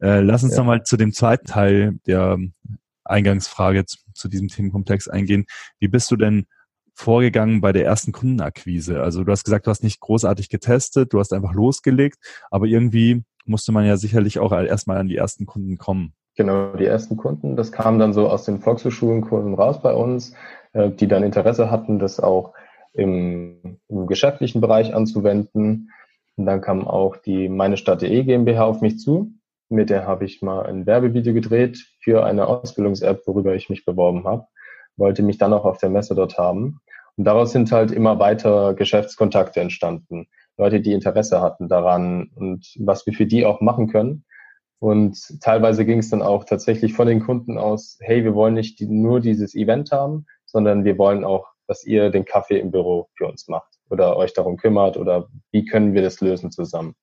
Äh, 0.00 0.20
lass 0.20 0.42
uns 0.42 0.52
ja. 0.52 0.60
nochmal 0.60 0.84
zu 0.84 0.96
dem 0.96 1.12
zweiten 1.12 1.46
Teil 1.46 1.98
der 2.06 2.38
Eingangsfrage 3.04 3.84
zu, 3.84 3.98
zu 4.14 4.28
diesem 4.28 4.48
Themenkomplex 4.48 5.06
eingehen. 5.06 5.44
Wie 5.78 5.88
bist 5.88 6.10
du 6.10 6.16
denn 6.16 6.46
vorgegangen 6.96 7.60
bei 7.60 7.72
der 7.72 7.84
ersten 7.84 8.12
Kundenakquise? 8.12 9.02
Also 9.02 9.22
du 9.22 9.30
hast 9.30 9.44
gesagt, 9.44 9.66
du 9.66 9.70
hast 9.70 9.84
nicht 9.84 10.00
großartig 10.00 10.48
getestet, 10.48 11.12
du 11.12 11.20
hast 11.20 11.32
einfach 11.32 11.52
losgelegt, 11.52 12.16
aber 12.50 12.66
irgendwie 12.66 13.22
musste 13.44 13.70
man 13.72 13.86
ja 13.86 13.96
sicherlich 13.96 14.38
auch 14.38 14.52
erstmal 14.52 14.96
an 14.96 15.08
die 15.08 15.16
ersten 15.16 15.46
Kunden 15.46 15.76
kommen. 15.76 16.14
Genau, 16.36 16.74
die 16.74 16.84
ersten 16.84 17.16
Kunden, 17.16 17.56
das 17.56 17.72
kam 17.72 17.98
dann 17.98 18.12
so 18.12 18.28
aus 18.28 18.44
den 18.44 18.60
Volkshochschulenkunden 18.60 19.54
raus 19.54 19.80
bei 19.80 19.94
uns, 19.94 20.34
äh, 20.72 20.90
die 20.90 21.06
dann 21.06 21.22
Interesse 21.22 21.70
hatten, 21.70 21.98
das 21.98 22.20
auch 22.20 22.54
im, 22.92 23.78
im 23.88 24.06
geschäftlichen 24.06 24.60
Bereich 24.60 24.94
anzuwenden. 24.94 25.90
Und 26.36 26.46
dann 26.46 26.60
kam 26.60 26.86
auch 26.86 27.16
die 27.16 27.48
Meine 27.48 27.76
Stadt.de 27.76 28.24
GmbH 28.24 28.64
auf 28.64 28.80
mich 28.80 28.98
zu. 28.98 29.32
Mit 29.68 29.90
der 29.90 30.06
habe 30.06 30.24
ich 30.24 30.42
mal 30.42 30.66
ein 30.66 30.86
Werbevideo 30.86 31.34
gedreht 31.34 31.86
für 32.00 32.24
eine 32.24 32.46
Ausbildungs-App, 32.46 33.22
worüber 33.26 33.54
ich 33.54 33.70
mich 33.70 33.84
beworben 33.84 34.24
habe. 34.24 34.46
Wollte 34.96 35.22
mich 35.22 35.38
dann 35.38 35.52
auch 35.52 35.64
auf 35.64 35.78
der 35.78 35.90
Messe 35.90 36.14
dort 36.14 36.38
haben. 36.38 36.80
Und 37.16 37.24
daraus 37.24 37.52
sind 37.52 37.72
halt 37.72 37.90
immer 37.90 38.18
weiter 38.18 38.74
Geschäftskontakte 38.74 39.60
entstanden. 39.60 40.28
Leute, 40.58 40.80
die 40.80 40.92
Interesse 40.92 41.40
hatten 41.40 41.68
daran 41.68 42.30
und 42.34 42.66
was 42.78 43.06
wir 43.06 43.12
für 43.12 43.26
die 43.26 43.44
auch 43.44 43.60
machen 43.60 43.88
können. 43.88 44.24
Und 44.78 45.40
teilweise 45.40 45.84
ging 45.84 45.98
es 45.98 46.10
dann 46.10 46.22
auch 46.22 46.44
tatsächlich 46.44 46.92
von 46.94 47.06
den 47.06 47.20
Kunden 47.20 47.58
aus, 47.58 47.98
hey, 48.00 48.24
wir 48.24 48.34
wollen 48.34 48.54
nicht 48.54 48.80
nur 48.80 49.20
dieses 49.20 49.54
Event 49.54 49.90
haben, 49.90 50.26
sondern 50.44 50.84
wir 50.84 50.98
wollen 50.98 51.24
auch, 51.24 51.46
dass 51.66 51.84
ihr 51.84 52.10
den 52.10 52.24
Kaffee 52.24 52.58
im 52.58 52.70
Büro 52.70 53.08
für 53.16 53.26
uns 53.26 53.48
macht 53.48 53.78
oder 53.90 54.16
euch 54.16 54.32
darum 54.34 54.56
kümmert 54.56 54.96
oder 54.96 55.28
wie 55.50 55.64
können 55.64 55.94
wir 55.94 56.02
das 56.02 56.20
lösen 56.20 56.50
zusammen. 56.50 56.94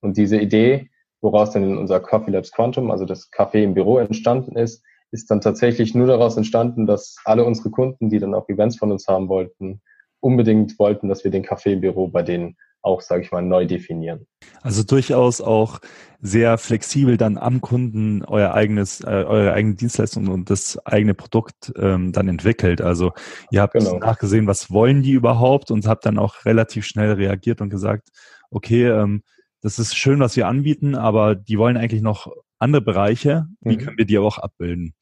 Und 0.00 0.16
diese 0.16 0.38
Idee, 0.38 0.90
woraus 1.20 1.50
dann 1.50 1.76
unser 1.76 2.00
Coffee 2.00 2.30
Labs 2.30 2.52
Quantum, 2.52 2.90
also 2.90 3.04
das 3.04 3.30
Kaffee 3.30 3.64
im 3.64 3.74
Büro 3.74 3.98
entstanden 3.98 4.56
ist, 4.56 4.84
ist 5.16 5.30
dann 5.30 5.40
tatsächlich 5.40 5.94
nur 5.94 6.06
daraus 6.06 6.36
entstanden, 6.36 6.86
dass 6.86 7.16
alle 7.24 7.44
unsere 7.44 7.70
Kunden, 7.70 8.10
die 8.10 8.18
dann 8.18 8.34
auch 8.34 8.48
Events 8.50 8.76
von 8.76 8.92
uns 8.92 9.08
haben 9.08 9.28
wollten, 9.28 9.80
unbedingt 10.20 10.78
wollten, 10.78 11.08
dass 11.08 11.24
wir 11.24 11.30
den 11.30 11.44
Café 11.44 11.72
im 11.72 11.80
Büro 11.80 12.08
bei 12.08 12.22
denen 12.22 12.56
auch, 12.82 13.00
sage 13.00 13.22
ich 13.22 13.32
mal, 13.32 13.42
neu 13.42 13.66
definieren. 13.66 14.26
Also 14.62 14.82
durchaus 14.82 15.40
auch 15.40 15.80
sehr 16.20 16.58
flexibel 16.58 17.16
dann 17.16 17.38
am 17.38 17.60
Kunden 17.60 18.22
euer 18.24 18.52
eigenes, 18.52 19.00
äh, 19.00 19.06
eure 19.06 19.54
eigene 19.54 19.74
Dienstleistung 19.74 20.28
und 20.28 20.50
das 20.50 20.78
eigene 20.86 21.14
Produkt 21.14 21.72
ähm, 21.76 22.12
dann 22.12 22.28
entwickelt. 22.28 22.80
Also 22.82 23.12
ihr 23.50 23.62
habt 23.62 23.72
genau. 23.72 23.98
nachgesehen, 23.98 24.46
was 24.46 24.70
wollen 24.70 25.02
die 25.02 25.12
überhaupt 25.12 25.70
und 25.70 25.86
habt 25.86 26.04
dann 26.04 26.18
auch 26.18 26.44
relativ 26.44 26.84
schnell 26.84 27.12
reagiert 27.12 27.60
und 27.60 27.70
gesagt, 27.70 28.10
okay, 28.50 28.86
ähm, 28.86 29.22
das 29.62 29.78
ist 29.78 29.96
schön, 29.96 30.20
was 30.20 30.36
wir 30.36 30.46
anbieten, 30.46 30.94
aber 30.94 31.34
die 31.34 31.58
wollen 31.58 31.76
eigentlich 31.76 32.02
noch 32.02 32.30
andere 32.58 32.82
Bereiche. 32.82 33.46
Wie 33.60 33.76
mhm. 33.76 33.78
können 33.78 33.98
wir 33.98 34.06
die 34.06 34.18
auch 34.18 34.38
abbilden? 34.38 34.94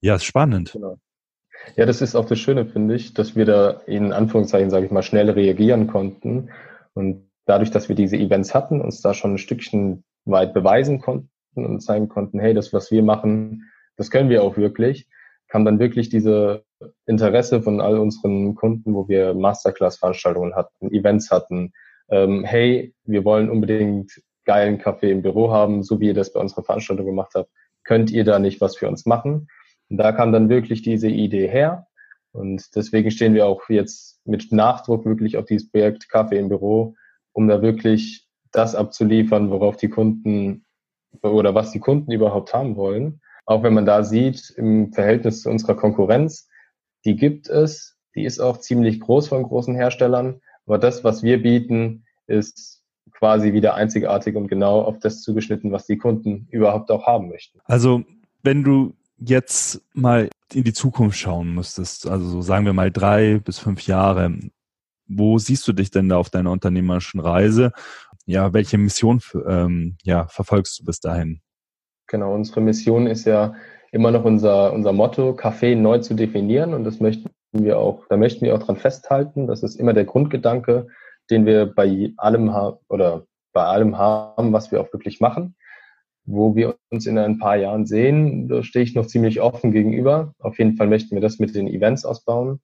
Ja, 0.00 0.16
ist 0.16 0.24
spannend. 0.24 0.72
Genau. 0.72 0.98
Ja, 1.74 1.86
das 1.86 2.00
ist 2.00 2.14
auch 2.14 2.26
das 2.26 2.38
Schöne, 2.38 2.66
finde 2.66 2.94
ich, 2.94 3.14
dass 3.14 3.34
wir 3.34 3.44
da 3.44 3.70
in 3.86 4.12
Anführungszeichen, 4.12 4.70
sage 4.70 4.86
ich 4.86 4.92
mal, 4.92 5.02
schnell 5.02 5.30
reagieren 5.30 5.88
konnten. 5.88 6.50
Und 6.94 7.28
dadurch, 7.46 7.70
dass 7.70 7.88
wir 7.88 7.96
diese 7.96 8.16
Events 8.16 8.54
hatten, 8.54 8.80
uns 8.80 9.00
da 9.00 9.14
schon 9.14 9.34
ein 9.34 9.38
Stückchen 9.38 10.04
weit 10.24 10.54
beweisen 10.54 11.00
konnten 11.00 11.28
und 11.54 11.80
zeigen 11.80 12.08
konnten, 12.08 12.38
hey, 12.38 12.54
das, 12.54 12.72
was 12.72 12.90
wir 12.90 13.02
machen, 13.02 13.70
das 13.96 14.10
können 14.10 14.28
wir 14.28 14.42
auch 14.42 14.56
wirklich, 14.56 15.08
kam 15.48 15.64
dann 15.64 15.78
wirklich 15.78 16.08
diese 16.08 16.64
Interesse 17.06 17.62
von 17.62 17.80
all 17.80 17.98
unseren 17.98 18.54
Kunden, 18.54 18.94
wo 18.94 19.08
wir 19.08 19.34
Masterclass-Veranstaltungen 19.34 20.54
hatten, 20.54 20.92
Events 20.92 21.30
hatten. 21.30 21.72
Ähm, 22.10 22.44
hey, 22.44 22.94
wir 23.04 23.24
wollen 23.24 23.48
unbedingt 23.48 24.20
geilen 24.46 24.78
Kaffee 24.78 25.10
im 25.10 25.22
Büro 25.22 25.50
haben, 25.50 25.82
so 25.82 26.00
wie 26.00 26.06
ihr 26.06 26.14
das 26.14 26.32
bei 26.32 26.40
unserer 26.40 26.64
Veranstaltung 26.64 27.04
gemacht 27.04 27.32
habt, 27.34 27.50
könnt 27.84 28.10
ihr 28.10 28.24
da 28.24 28.38
nicht 28.38 28.60
was 28.60 28.76
für 28.76 28.88
uns 28.88 29.04
machen? 29.04 29.48
Und 29.90 29.98
da 29.98 30.12
kam 30.12 30.32
dann 30.32 30.48
wirklich 30.48 30.82
diese 30.82 31.08
Idee 31.08 31.48
her. 31.48 31.86
Und 32.32 32.74
deswegen 32.74 33.10
stehen 33.10 33.34
wir 33.34 33.46
auch 33.46 33.68
jetzt 33.68 34.20
mit 34.26 34.52
Nachdruck 34.52 35.04
wirklich 35.04 35.36
auf 35.36 35.46
dieses 35.46 35.70
Projekt 35.70 36.08
Kaffee 36.08 36.38
im 36.38 36.48
Büro, 36.48 36.94
um 37.32 37.48
da 37.48 37.62
wirklich 37.62 38.26
das 38.52 38.74
abzuliefern, 38.74 39.50
worauf 39.50 39.76
die 39.76 39.88
Kunden 39.88 40.64
oder 41.22 41.54
was 41.54 41.72
die 41.72 41.80
Kunden 41.80 42.10
überhaupt 42.12 42.52
haben 42.52 42.76
wollen. 42.76 43.20
Auch 43.46 43.62
wenn 43.62 43.74
man 43.74 43.86
da 43.86 44.02
sieht, 44.02 44.50
im 44.56 44.92
Verhältnis 44.92 45.42
zu 45.42 45.50
unserer 45.50 45.76
Konkurrenz, 45.76 46.48
die 47.04 47.16
gibt 47.16 47.48
es, 47.48 47.96
die 48.14 48.24
ist 48.24 48.40
auch 48.40 48.58
ziemlich 48.58 49.00
groß 49.00 49.28
von 49.28 49.42
großen 49.42 49.74
Herstellern. 49.74 50.40
Aber 50.66 50.78
das, 50.78 51.04
was 51.04 51.22
wir 51.22 51.42
bieten, 51.42 52.04
ist 52.26 52.75
quasi 53.18 53.52
wieder 53.52 53.74
einzigartig 53.74 54.36
und 54.36 54.48
genau 54.48 54.82
auf 54.82 54.98
das 54.98 55.22
zugeschnitten, 55.22 55.72
was 55.72 55.86
die 55.86 55.96
Kunden 55.96 56.48
überhaupt 56.50 56.90
auch 56.90 57.06
haben 57.06 57.28
möchten. 57.28 57.60
Also 57.64 58.04
wenn 58.42 58.62
du 58.62 58.94
jetzt 59.18 59.82
mal 59.94 60.28
in 60.52 60.64
die 60.64 60.72
Zukunft 60.72 61.18
schauen 61.18 61.54
müsstest, 61.54 62.06
also 62.06 62.42
sagen 62.42 62.66
wir 62.66 62.72
mal 62.72 62.90
drei 62.90 63.38
bis 63.38 63.58
fünf 63.58 63.86
Jahre, 63.86 64.34
wo 65.08 65.38
siehst 65.38 65.66
du 65.66 65.72
dich 65.72 65.90
denn 65.90 66.08
da 66.08 66.16
auf 66.18 66.30
deiner 66.30 66.50
unternehmerischen 66.50 67.20
Reise? 67.20 67.72
Ja, 68.26 68.52
welche 68.52 68.76
Mission 68.76 69.20
ähm, 69.46 69.96
ja, 70.02 70.26
verfolgst 70.26 70.80
du 70.80 70.84
bis 70.84 71.00
dahin? 71.00 71.40
Genau, 72.08 72.34
unsere 72.34 72.60
Mission 72.60 73.06
ist 73.06 73.24
ja 73.24 73.54
immer 73.92 74.10
noch 74.10 74.24
unser, 74.24 74.72
unser 74.72 74.92
Motto, 74.92 75.34
Kaffee 75.34 75.74
neu 75.74 75.98
zu 75.98 76.14
definieren 76.14 76.74
und 76.74 76.84
das 76.84 77.00
möchten 77.00 77.30
wir 77.52 77.78
auch, 77.78 78.04
da 78.08 78.16
möchten 78.16 78.44
wir 78.44 78.54
auch 78.54 78.62
dran 78.62 78.76
festhalten. 78.76 79.46
Das 79.46 79.62
ist 79.62 79.76
immer 79.76 79.92
der 79.92 80.04
Grundgedanke, 80.04 80.88
den 81.30 81.46
wir 81.46 81.66
bei 81.66 82.12
allem 82.16 82.52
haben 82.52 82.78
oder 82.88 83.26
bei 83.52 83.64
allem 83.64 83.98
haben, 83.98 84.52
was 84.52 84.70
wir 84.70 84.80
auch 84.80 84.92
wirklich 84.92 85.20
machen. 85.20 85.56
Wo 86.24 86.56
wir 86.56 86.76
uns 86.90 87.06
in 87.06 87.18
ein 87.18 87.38
paar 87.38 87.56
Jahren 87.56 87.86
sehen, 87.86 88.48
da 88.48 88.62
stehe 88.62 88.84
ich 88.84 88.94
noch 88.94 89.06
ziemlich 89.06 89.40
offen 89.40 89.70
gegenüber. 89.70 90.34
Auf 90.40 90.58
jeden 90.58 90.76
Fall 90.76 90.88
möchten 90.88 91.14
wir 91.14 91.22
das 91.22 91.38
mit 91.38 91.54
den 91.54 91.68
Events 91.68 92.04
ausbauen. 92.04 92.60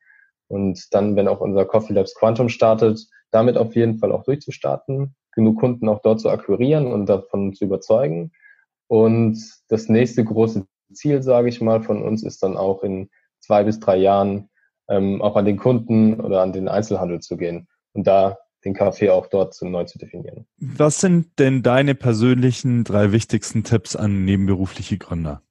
Und 0.48 0.92
dann, 0.92 1.16
wenn 1.16 1.28
auch 1.28 1.40
unser 1.40 1.64
Coffee 1.64 1.92
Labs 1.92 2.14
Quantum 2.14 2.48
startet, 2.48 3.06
damit 3.30 3.56
auf 3.56 3.74
jeden 3.76 3.98
Fall 3.98 4.12
auch 4.12 4.24
durchzustarten, 4.24 5.14
genug 5.32 5.60
Kunden 5.60 5.88
auch 5.88 6.02
dort 6.02 6.20
zu 6.20 6.28
akquirieren 6.28 6.88
und 6.88 7.06
davon 7.06 7.54
zu 7.54 7.64
überzeugen. 7.64 8.32
Und 8.88 9.38
das 9.68 9.88
nächste 9.88 10.24
große 10.24 10.66
Ziel, 10.92 11.22
sage 11.22 11.48
ich 11.48 11.60
mal, 11.60 11.82
von 11.82 12.02
uns 12.02 12.22
ist 12.22 12.42
dann 12.42 12.56
auch 12.56 12.82
in 12.82 13.08
zwei 13.40 13.62
bis 13.64 13.80
drei 13.80 13.96
Jahren 13.96 14.50
ähm, 14.88 15.22
auch 15.22 15.36
an 15.36 15.44
den 15.44 15.56
Kunden 15.56 16.20
oder 16.20 16.42
an 16.42 16.52
den 16.52 16.68
Einzelhandel 16.68 17.20
zu 17.20 17.36
gehen 17.36 17.68
und 17.92 18.06
da 18.06 18.38
den 18.64 18.74
Kaffee 18.74 19.10
auch 19.10 19.26
dort 19.26 19.60
neu 19.62 19.84
zu 19.84 19.98
definieren. 19.98 20.46
Was 20.58 21.00
sind 21.00 21.38
denn 21.38 21.62
deine 21.62 21.94
persönlichen 21.94 22.84
drei 22.84 23.12
wichtigsten 23.12 23.64
Tipps 23.64 23.96
an 23.96 24.24
nebenberufliche 24.24 24.98
Gründer? 24.98 25.42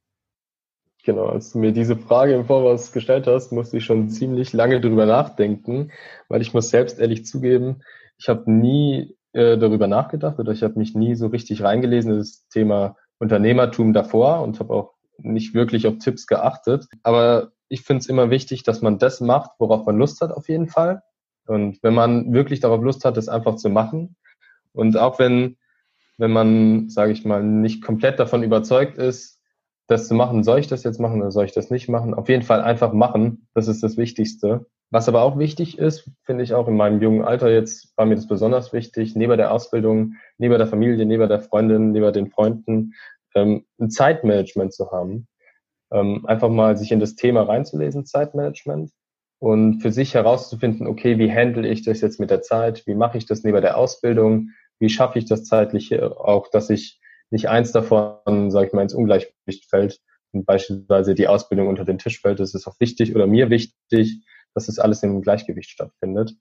Genau, 1.04 1.26
als 1.26 1.52
du 1.52 1.60
mir 1.60 1.72
diese 1.72 1.98
Frage 1.98 2.34
im 2.34 2.46
Voraus 2.46 2.92
gestellt 2.92 3.26
hast, 3.26 3.52
musste 3.52 3.78
ich 3.78 3.86
schon 3.86 4.10
ziemlich 4.10 4.54
lange 4.54 4.80
drüber 4.80 5.06
nachdenken, 5.06 5.92
weil 6.30 6.42
ich 6.42 6.54
muss 6.54 6.70
selbst 6.70 7.00
ehrlich 7.00 7.26
zugeben, 7.26 7.82
ich 8.20 8.30
habe 8.30 8.52
nie 8.52 9.18
äh, 9.34 9.58
darüber 9.58 9.88
nachgedacht 9.88 10.38
oder 10.38 10.52
ich 10.52 10.62
habe 10.62 10.78
mich 10.78 10.94
nie 10.94 11.16
so 11.16 11.28
richtig 11.28 11.64
reingelesen 11.64 12.12
in 12.12 12.18
das 12.20 12.48
Thema 12.50 12.98
Unternehmertum 13.18 13.94
davor 13.94 14.42
und 14.42 14.60
habe 14.60 14.74
auch 14.74 14.94
nicht 15.18 15.56
wirklich 15.56 15.88
auf 15.88 15.98
Tipps 15.98 16.28
geachtet. 16.28 16.88
Aber 17.02 17.52
ich 17.68 17.82
finde 17.82 18.02
es 18.02 18.08
immer 18.08 18.30
wichtig, 18.30 18.64
dass 18.64 18.82
man 18.82 19.00
das 19.00 19.22
macht, 19.22 19.52
worauf 19.58 19.86
man 19.86 19.98
Lust 19.98 20.22
hat 20.22 20.32
auf 20.32 20.50
jeden 20.50 20.68
Fall. 20.68 21.02
Und 21.48 21.82
wenn 21.84 21.94
man 21.94 22.34
wirklich 22.34 22.60
darauf 22.60 22.82
Lust 22.82 23.06
hat, 23.06 23.18
das 23.18 23.30
einfach 23.30 23.56
zu 23.56 23.70
machen 23.70 24.16
und 24.74 24.98
auch 24.98 25.20
wenn 25.20 25.58
wenn 26.22 26.32
man, 26.32 26.88
sage 26.90 27.12
ich 27.12 27.26
mal, 27.26 27.44
nicht 27.44 27.84
komplett 27.84 28.20
davon 28.20 28.44
überzeugt 28.44 28.98
ist, 29.00 29.40
das 29.88 30.08
zu 30.08 30.14
machen, 30.14 30.44
soll 30.44 30.60
ich 30.60 30.68
das 30.68 30.84
jetzt 30.84 31.00
machen 31.00 31.20
oder 31.20 31.32
soll 31.32 31.46
ich 31.46 31.52
das 31.52 31.72
nicht 31.72 31.90
machen? 31.90 32.14
Auf 32.14 32.30
jeden 32.30 32.44
Fall 32.44 32.62
einfach 32.62 32.94
machen. 32.94 33.48
Das 33.56 33.68
ist 33.68 33.82
das 33.82 33.98
Wichtigste. 33.98 34.68
Was 34.92 35.10
aber 35.10 35.24
auch 35.24 35.40
wichtig 35.40 35.80
ist, 35.80 36.10
finde 36.24 36.44
ich 36.44 36.54
auch 36.54 36.68
in 36.68 36.78
meinem 36.78 37.02
jungen 37.02 37.24
Alter 37.24 37.50
jetzt, 37.50 37.98
war 37.98 38.06
mir 38.06 38.16
das 38.16 38.28
besonders 38.28 38.72
wichtig, 38.72 39.16
neben 39.16 39.36
der 39.36 39.52
Ausbildung, 39.52 40.14
neben 40.38 40.58
der 40.58 40.68
Familie, 40.68 41.06
neben 41.08 41.28
der 41.28 41.42
Freundin, 41.42 41.92
neben 41.92 42.14
den 42.14 42.30
Freunden, 42.30 42.94
ähm, 43.34 43.66
ein 43.80 43.90
Zeitmanagement 43.90 44.74
zu 44.74 44.92
haben. 44.92 45.28
Ähm, 45.92 46.24
einfach 46.28 46.50
mal 46.50 46.78
sich 46.78 46.92
in 46.92 47.00
das 47.00 47.16
Thema 47.16 47.42
reinzulesen, 47.42 48.06
Zeitmanagement. 48.06 48.92
Und 49.42 49.82
für 49.82 49.92
sich 49.92 50.14
herauszufinden, 50.14 50.86
okay, 50.86 51.18
wie 51.18 51.34
handle 51.34 51.68
ich 51.68 51.84
das 51.84 52.00
jetzt 52.02 52.20
mit 52.20 52.30
der 52.30 52.44
Zeit? 52.44 52.86
Wie 52.86 52.94
mache 52.94 53.18
ich 53.18 53.26
das 53.26 53.44
neben 53.44 53.60
der 53.60 53.76
Ausbildung? 53.76 54.52
Wie 54.78 54.90
schaffe 54.90 55.18
ich 55.18 55.26
das 55.26 55.46
zeitlich 55.46 56.00
auch, 56.00 56.48
dass 56.52 56.70
ich 56.70 57.02
nicht 57.32 57.50
eins 57.50 57.72
davon, 57.72 58.52
sage 58.52 58.68
ich 58.68 58.74
mal, 58.74 58.84
ins 58.84 58.94
Ungleichgewicht 58.94 59.68
fällt 59.68 60.00
und 60.32 60.46
beispielsweise 60.46 61.16
die 61.16 61.28
Ausbildung 61.28 61.70
unter 61.70 61.86
den 61.86 61.98
Tisch 61.98 62.22
fällt. 62.22 62.40
Das 62.40 62.54
ist 62.54 62.68
auch 62.68 62.80
wichtig 62.80 63.16
oder 63.16 63.26
mir 63.26 63.50
wichtig, 63.50 64.24
dass 64.54 64.68
das 64.68 64.78
alles 64.78 65.02
im 65.02 65.24
Gleichgewicht 65.24 65.72
stattfindet. 65.72 66.36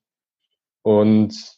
Und 0.83 1.57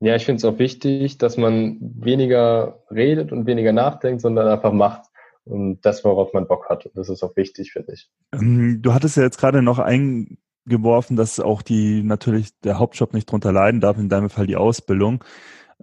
ja, 0.00 0.16
ich 0.16 0.24
finde 0.24 0.38
es 0.38 0.44
auch 0.46 0.58
wichtig, 0.58 1.18
dass 1.18 1.36
man 1.36 1.76
weniger 1.80 2.82
redet 2.90 3.30
und 3.30 3.44
weniger 3.44 3.74
nachdenkt, 3.74 4.22
sondern 4.22 4.48
einfach 4.48 4.72
macht 4.72 5.02
und 5.44 5.84
das, 5.84 6.02
worauf 6.02 6.32
man 6.32 6.48
Bock 6.48 6.70
hat. 6.70 6.88
Das 6.94 7.10
ist 7.10 7.22
auch 7.22 7.36
wichtig, 7.36 7.72
finde 7.72 7.92
ich. 7.92 8.08
Ähm, 8.32 8.80
du 8.80 8.94
hattest 8.94 9.18
ja 9.18 9.24
jetzt 9.24 9.38
gerade 9.38 9.60
noch 9.60 9.78
eingeworfen, 10.68 11.16
dass 11.16 11.40
auch 11.40 11.62
die 11.62 12.02
natürlich 12.02 12.50
der 12.60 12.78
Hauptjob 12.78 13.14
nicht 13.14 13.30
drunter 13.30 13.52
leiden 13.52 13.80
darf, 13.80 13.98
in 13.98 14.08
deinem 14.08 14.30
Fall 14.30 14.46
die 14.46 14.56
Ausbildung. 14.56 15.24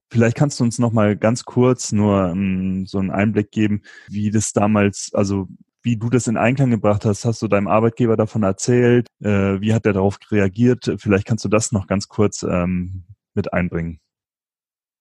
Vielleicht 0.10 0.38
kannst 0.38 0.60
du 0.60 0.63
uns 0.63 0.78
noch 0.78 0.91
mal 0.91 1.15
ganz 1.15 1.45
kurz 1.45 1.91
nur 1.91 2.32
um, 2.32 2.39
ähm, 2.39 2.86
so 2.86 3.00
einen 3.00 3.12
Einblick 3.12 3.52
geben, 3.52 3.82
wie 4.08 4.30
das 4.30 4.52
damals, 4.52 5.12
also 5.13 5.48
wie 5.82 5.98
du 5.98 6.10
das 6.10 6.28
in 6.28 6.38
Einklang 6.38 6.71
gebracht 6.71 7.06
hast. 7.06 7.26
Hast 7.26 7.41
du 7.41 7.48
deinem 7.48 7.67
Arbeitgeber 7.67 8.17
davon 8.17 8.43
erzählt? 8.43 9.08
Äh, 9.21 9.62
wie 9.62 9.74
hat 9.74 9.86
er 9.86 9.93
darauf 9.93 10.17
reagiert? 10.32 10.95
Vielleicht 10.98 11.28
kannst 11.28 11.45
du 11.45 11.50
das 11.50 11.71
noch 11.71 11.88
ganz 11.88 12.08
kurz 12.08 12.43
ähm, 12.43 13.04
mit 13.34 13.54
einbringen. 13.54 14.00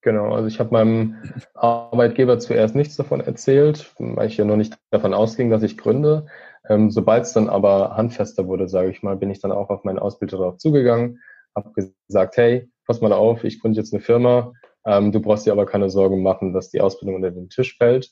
Genau, 0.02 0.34
also 0.34 0.46
ich 0.46 0.60
habe 0.60 0.70
meinem 0.70 1.16
Arbeitgeber 1.54 2.38
zuerst 2.38 2.74
nichts 2.74 2.96
davon 2.96 3.20
erzählt, 3.20 3.94
weil 3.98 4.28
ich 4.28 4.36
ja 4.36 4.44
noch 4.44 4.56
nicht 4.56 4.76
davon 4.90 5.14
ausging, 5.14 5.48
dass 5.48 5.62
ich 5.62 5.78
gründe. 5.78 6.26
Ähm, 6.68 6.90
Sobald 6.90 7.24
es 7.24 7.32
dann 7.32 7.48
aber 7.48 7.96
handfester 7.96 8.46
wurde, 8.46 8.68
sage 8.68 8.90
ich 8.90 9.02
mal, 9.02 9.16
bin 9.16 9.30
ich 9.30 9.40
dann 9.40 9.52
auch 9.52 9.70
auf 9.70 9.84
meinen 9.84 9.98
Ausbilder 9.98 10.38
darauf 10.38 10.58
zugegangen, 10.58 11.20
habe 11.54 11.72
gesagt, 11.72 12.36
hey, 12.36 12.70
pass 12.86 13.00
mal 13.00 13.12
auf, 13.12 13.44
ich 13.44 13.60
gründe 13.60 13.78
jetzt 13.78 13.92
eine 13.92 14.02
Firma, 14.02 14.52
ähm, 14.86 15.12
du 15.12 15.20
brauchst 15.20 15.46
dir 15.46 15.52
aber 15.52 15.66
keine 15.66 15.90
Sorgen 15.90 16.22
machen, 16.22 16.52
dass 16.52 16.70
die 16.70 16.80
Ausbildung 16.80 17.16
unter 17.16 17.30
den 17.30 17.48
Tisch 17.48 17.76
fällt. 17.76 18.10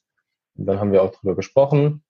Und 0.56 0.66
dann 0.66 0.80
haben 0.80 0.92
wir 0.92 1.02
auch 1.02 1.12
drüber 1.12 1.34
gesprochen. 1.34 2.04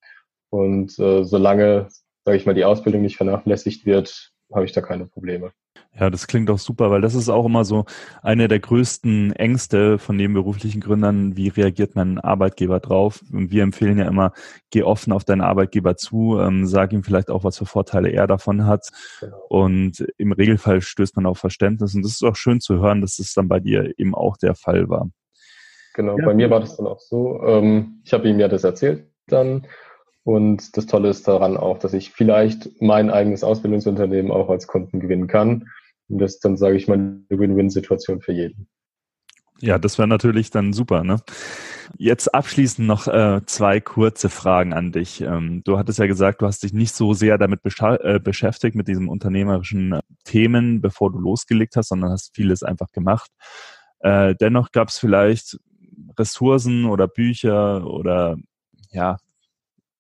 Und 0.50 0.98
äh, 0.98 1.24
solange, 1.24 1.88
sage 2.24 2.37
ich 2.37 2.46
mal, 2.46 2.55
die 2.55 2.64
Ausbildung 2.64 3.02
nicht 3.02 3.16
vernachlässigt 3.16 3.87
wird, 3.87 4.33
habe 4.52 4.64
ich 4.64 4.72
da 4.72 4.81
keine 4.81 5.07
Probleme. 5.07 5.52
Ja, 5.98 6.09
das 6.09 6.26
klingt 6.26 6.48
auch 6.48 6.59
super, 6.59 6.90
weil 6.90 7.02
das 7.02 7.14
ist 7.14 7.28
auch 7.28 7.44
immer 7.44 7.66
so 7.66 7.85
eine 8.22 8.48
der 8.48 8.61
größten 8.61 9.33
Ängste 9.33 9.98
von 9.98 10.16
nebenberuflichen 10.16 10.81
Gründern. 10.81 11.37
Wie 11.37 11.48
reagiert 11.48 11.94
mein 11.96 12.18
Arbeitgeber 12.18 12.81
drauf? 12.81 13.22
Und 13.31 13.50
wir 13.50 13.62
empfehlen 13.62 13.98
ja 13.98 14.09
immer, 14.09 14.33
geh 14.70 14.85
offen 14.85 15.12
auf 15.12 15.24
deinen 15.24 15.42
Arbeitgeber 15.42 15.96
zu, 15.96 16.38
ähm, 16.40 16.66
sag 16.66 16.94
ihm 16.94 17.02
vielleicht 17.02 17.31
auch, 17.31 17.44
was 17.44 17.59
für 17.59 17.66
Vorteile 17.66 18.11
er 18.11 18.26
davon 18.26 18.64
hat. 18.64 18.88
Genau. 19.20 19.37
Und 19.50 20.07
im 20.16 20.33
Regelfall 20.33 20.81
stößt 20.81 21.14
man 21.16 21.26
auf 21.26 21.38
Verständnis. 21.38 21.94
Und 21.94 22.02
das 22.02 22.12
ist 22.12 22.24
auch 22.24 22.37
schön 22.37 22.61
zu 22.61 22.81
hören, 22.81 23.02
dass 23.02 23.16
das 23.16 23.35
dann 23.35 23.48
bei 23.48 23.61
dir 23.61 23.92
eben 23.98 24.14
auch 24.14 24.38
der 24.38 24.55
Fall 24.55 24.88
war. 24.88 25.11
Genau, 25.92 26.18
ja. 26.18 26.24
bei 26.24 26.33
mir 26.33 26.48
war 26.48 26.61
das 26.61 26.78
dann 26.78 26.87
auch 26.87 27.00
so. 27.00 27.42
Ähm, 27.42 28.00
ich 28.02 28.14
habe 28.14 28.31
ihm 28.31 28.40
ja 28.40 28.48
das 28.48 28.64
erzählt 28.64 29.09
dann. 29.26 29.66
Und 30.24 30.74
das 30.78 30.87
Tolle 30.87 31.11
ist 31.11 31.28
daran 31.28 31.59
auch, 31.59 31.78
dass 31.78 31.92
ich 31.92 32.12
vielleicht 32.12 32.81
mein 32.81 33.11
eigenes 33.11 33.44
Ausbildungsunternehmen 33.44 34.33
auch 34.33 34.48
als 34.48 34.66
Kunden 34.66 34.98
gewinnen 34.98 35.26
kann 35.26 35.68
und 36.09 36.19
das 36.19 36.35
ist 36.35 36.45
dann, 36.45 36.57
sage 36.57 36.77
ich 36.77 36.88
mal, 36.88 36.95
eine 36.95 37.25
Win-Win-Situation 37.31 38.21
für 38.21 38.33
jeden. 38.33 38.69
Ja, 39.62 39.79
das 39.79 39.97
wäre 39.97 40.09
natürlich 40.09 40.51
dann 40.51 40.73
super. 40.73 41.05
Ne? 41.05 41.21
Jetzt 41.97 42.35
abschließend 42.35 42.87
noch 42.87 43.07
äh, 43.07 43.43
zwei 43.47 43.81
kurze 43.81 44.29
Fragen 44.29 44.73
an 44.73 44.91
dich. 44.91 45.21
Ähm, 45.21 45.62
du 45.65 45.79
hattest 45.79 46.01
ja 46.01 46.07
gesagt, 46.07 46.43
du 46.43 46.47
hast 46.47 46.65
dich 46.65 46.73
nicht 46.73 46.95
so 46.95 47.15
sehr 47.15 47.38
damit 47.38 47.61
äh, 47.65 48.19
beschäftigt, 48.19 48.75
mit 48.75 48.88
diesen 48.88 49.09
unternehmerischen 49.09 49.93
äh, 49.93 50.01
Themen, 50.25 50.81
bevor 50.81 51.12
du 51.12 51.19
losgelegt 51.21 51.77
hast, 51.77 51.91
sondern 51.91 52.11
hast 52.11 52.35
vieles 52.35 52.65
einfach 52.65 52.91
gemacht. 52.91 53.31
Äh, 54.01 54.35
dennoch 54.35 54.73
gab 54.73 54.88
es 54.88 54.99
vielleicht 54.99 55.61
Ressourcen 56.19 56.87
oder 56.87 57.07
Bücher 57.07 57.87
oder 57.87 58.37
ja, 58.91 59.19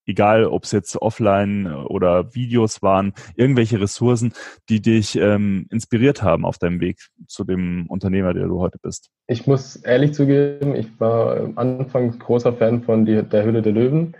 egal 0.06 0.44
ob 0.44 0.64
es 0.64 0.72
jetzt 0.72 0.96
offline 0.96 1.66
oder 1.72 2.34
Videos 2.34 2.82
waren, 2.82 3.12
irgendwelche 3.36 3.80
Ressourcen, 3.80 4.32
die 4.68 4.80
dich 4.80 5.16
ähm, 5.16 5.66
inspiriert 5.70 6.22
haben 6.22 6.44
auf 6.44 6.58
deinem 6.58 6.80
Weg 6.80 6.98
zu 7.26 7.44
dem 7.44 7.86
Unternehmer, 7.88 8.34
der 8.34 8.46
du 8.46 8.60
heute 8.60 8.78
bist? 8.82 9.10
Ich 9.26 9.46
muss 9.46 9.76
ehrlich 9.76 10.14
zugeben, 10.14 10.74
ich 10.74 10.88
war 11.00 11.36
am 11.38 11.58
Anfang 11.58 12.18
großer 12.18 12.52
Fan 12.52 12.82
von 12.82 13.04
die, 13.04 13.22
der 13.22 13.44
Hülle 13.44 13.62
der 13.62 13.72
Löwen. 13.72 14.16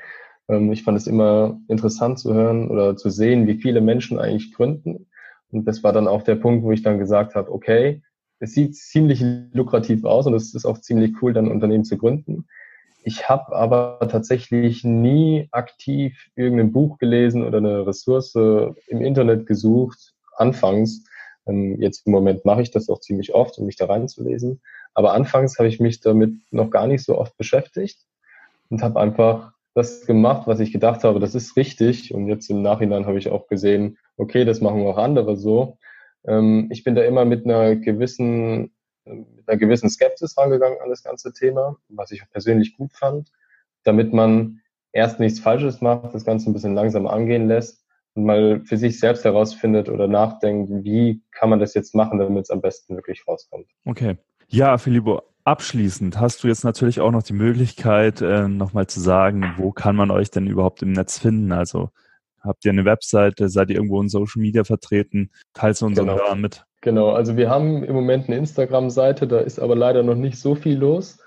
Ähm, 0.49 0.73
ich 0.73 0.83
fand 0.83 0.99
es 0.99 1.07
immer 1.07 1.61
interessant 1.69 2.19
zu 2.19 2.35
hören 2.35 2.71
oder 2.71 2.97
zu 2.97 3.11
sehen, 3.11 3.47
wie 3.47 3.61
viele 3.61 3.81
Menschen 3.81 4.19
eigentlich 4.19 4.53
gründen. 4.53 5.09
Und 5.51 5.67
das 5.67 5.83
war 5.83 5.93
dann 5.93 6.09
auch 6.09 6.23
der 6.23 6.37
Punkt, 6.37 6.65
wo 6.65 6.73
ich 6.73 6.83
dann 6.83 6.99
gesagt 6.99 7.35
habe, 7.35 7.53
okay, 7.53 8.03
es 8.39 8.55
sieht 8.55 8.75
ziemlich 8.75 9.23
lukrativ 9.53 10.05
aus 10.05 10.27
und 10.27 10.35
es 10.35 10.55
ist 10.55 10.65
auch 10.65 10.81
ziemlich 10.81 11.15
cool, 11.23 11.33
dann 11.33 11.47
ein 11.47 11.53
Unternehmen 11.53 11.85
zu 11.85 11.97
gründen. 11.97 12.47
Ich 13.05 13.29
habe 13.29 13.55
aber 13.55 13.99
tatsächlich 14.11 14.85
nie 14.85 15.49
aktiv 15.51 16.31
irgendein 16.37 16.73
Buch 16.73 16.99
gelesen 16.99 17.45
oder 17.45 17.59
eine 17.59 17.87
Ressource 17.87 18.35
im 18.35 19.01
Internet 19.01 19.47
gesucht, 19.47 20.15
anfangs. 20.37 21.05
Ähm, 21.47 21.81
jetzt 21.81 22.07
im 22.07 22.13
Moment 22.13 22.45
mache 22.45 22.63
ich 22.63 22.71
das 22.71 22.89
auch 22.89 23.01
ziemlich 23.01 23.35
oft, 23.35 23.59
um 23.59 23.67
mich 23.67 23.77
da 23.77 23.87
reinzulesen. 23.87 24.61
Aber 24.95 25.15
anfangs 25.15 25.59
habe 25.59 25.69
ich 25.69 25.81
mich 25.81 26.01
damit 26.01 26.35
noch 26.51 26.71
gar 26.71 26.87
nicht 26.87 27.05
so 27.05 27.19
oft 27.19 27.37
beschäftigt 27.37 27.99
und 28.71 28.83
habe 28.83 29.01
einfach 29.01 29.53
das 29.75 30.07
gemacht, 30.07 30.47
was 30.47 30.61
ich 30.61 30.73
gedacht 30.73 31.03
habe, 31.03 31.19
das 31.19 31.35
ist 31.35 31.57
richtig. 31.57 32.13
Und 32.15 32.29
jetzt 32.29 32.51
im 32.51 32.63
Nachhinein 32.63 33.07
habe 33.07 33.19
ich 33.19 33.31
auch 33.31 33.49
gesehen, 33.49 33.99
okay, 34.17 34.45
das 34.45 34.61
machen 34.61 34.87
auch 34.87 34.99
andere 34.99 35.37
so. 35.37 35.79
Ähm, 36.25 36.69
ich 36.71 36.85
bin 36.85 36.95
da 36.95 37.03
immer 37.03 37.25
mit 37.25 37.47
einer 37.47 37.75
gewissen 37.77 38.73
mit 39.05 39.49
einer 39.49 39.59
gewissen 39.59 39.91
Skepsis 39.91 40.37
rangegangen 40.37 40.79
an 40.83 40.91
das 40.91 41.03
ganze 41.03 41.33
Thema, 41.33 41.77
was 41.89 42.11
ich 42.11 42.23
persönlich 42.31 42.77
gut 42.77 42.93
fand, 42.93 43.31
damit 43.85 44.13
man 44.13 44.61
erst 44.93 45.21
nichts 45.21 45.41
Falsches 45.41 45.81
macht, 45.81 46.15
das 46.15 46.25
Ganze 46.25 46.51
ein 46.51 46.53
bisschen 46.53 46.75
langsam 46.75 47.07
angehen 47.07 47.49
lässt 47.49 47.85
und 48.15 48.25
mal 48.25 48.61
für 48.65 48.77
sich 48.77 49.01
selbst 49.01 49.25
herausfindet 49.25 49.89
oder 49.89 50.07
nachdenkt, 50.07 50.71
wie 50.85 51.23
kann 51.31 51.51
man 51.51 51.61
das 51.61 51.75
jetzt 51.75 51.95
machen, 51.95 52.19
damit 52.19 52.45
es 52.45 52.51
am 52.51 52.61
besten 52.61 52.95
wirklich 52.97 53.27
rauskommt. 53.27 53.67
Okay. 53.85 54.17
Ja, 54.49 54.77
Filippo, 54.77 55.23
abschließend 55.45 56.21
hast 56.21 56.45
du 56.45 56.49
jetzt 56.49 56.65
natürlich 56.65 57.01
auch 57.01 57.11
noch 57.11 57.23
die 57.23 57.33
Möglichkeit, 57.33 58.21
äh, 58.21 58.49
nochmal 58.49 58.87
zu 58.87 59.01
sagen, 59.01 59.55
wo 59.57 59.73
kann 59.73 59.97
man 59.97 60.11
euch 60.11 60.31
denn 60.31 60.47
überhaupt 60.47 60.83
im 60.83 60.93
Netz 60.93 61.19
finden? 61.19 61.53
Also 61.53 61.91
habt 62.41 62.65
ihr 62.65 62.73
eine 62.73 62.85
Webseite, 62.85 63.49
seid 63.49 63.71
ihr 63.71 63.77
irgendwo 63.77 64.01
in 64.01 64.09
Social 64.09 64.43
Media 64.43 64.65
vertreten? 64.65 65.31
Teilst 65.55 65.81
du 65.81 65.87
unseren 65.87 66.09
genau. 66.09 66.19
Hörern 66.19 66.41
mit? 66.41 66.67
Genau, 66.83 67.11
also 67.11 67.37
wir 67.37 67.49
haben 67.49 67.85
im 67.85 67.95
Moment 67.95 68.27
eine 68.27 68.37
Instagram-Seite, 68.39 69.29
da 69.29 69.39
ist 69.39 69.61
aber 69.61 69.77
leider 69.77 70.03
noch 70.03 70.17
nicht 70.17 70.39
so 70.39 70.57
viel 70.57 70.77
los. 70.77 71.21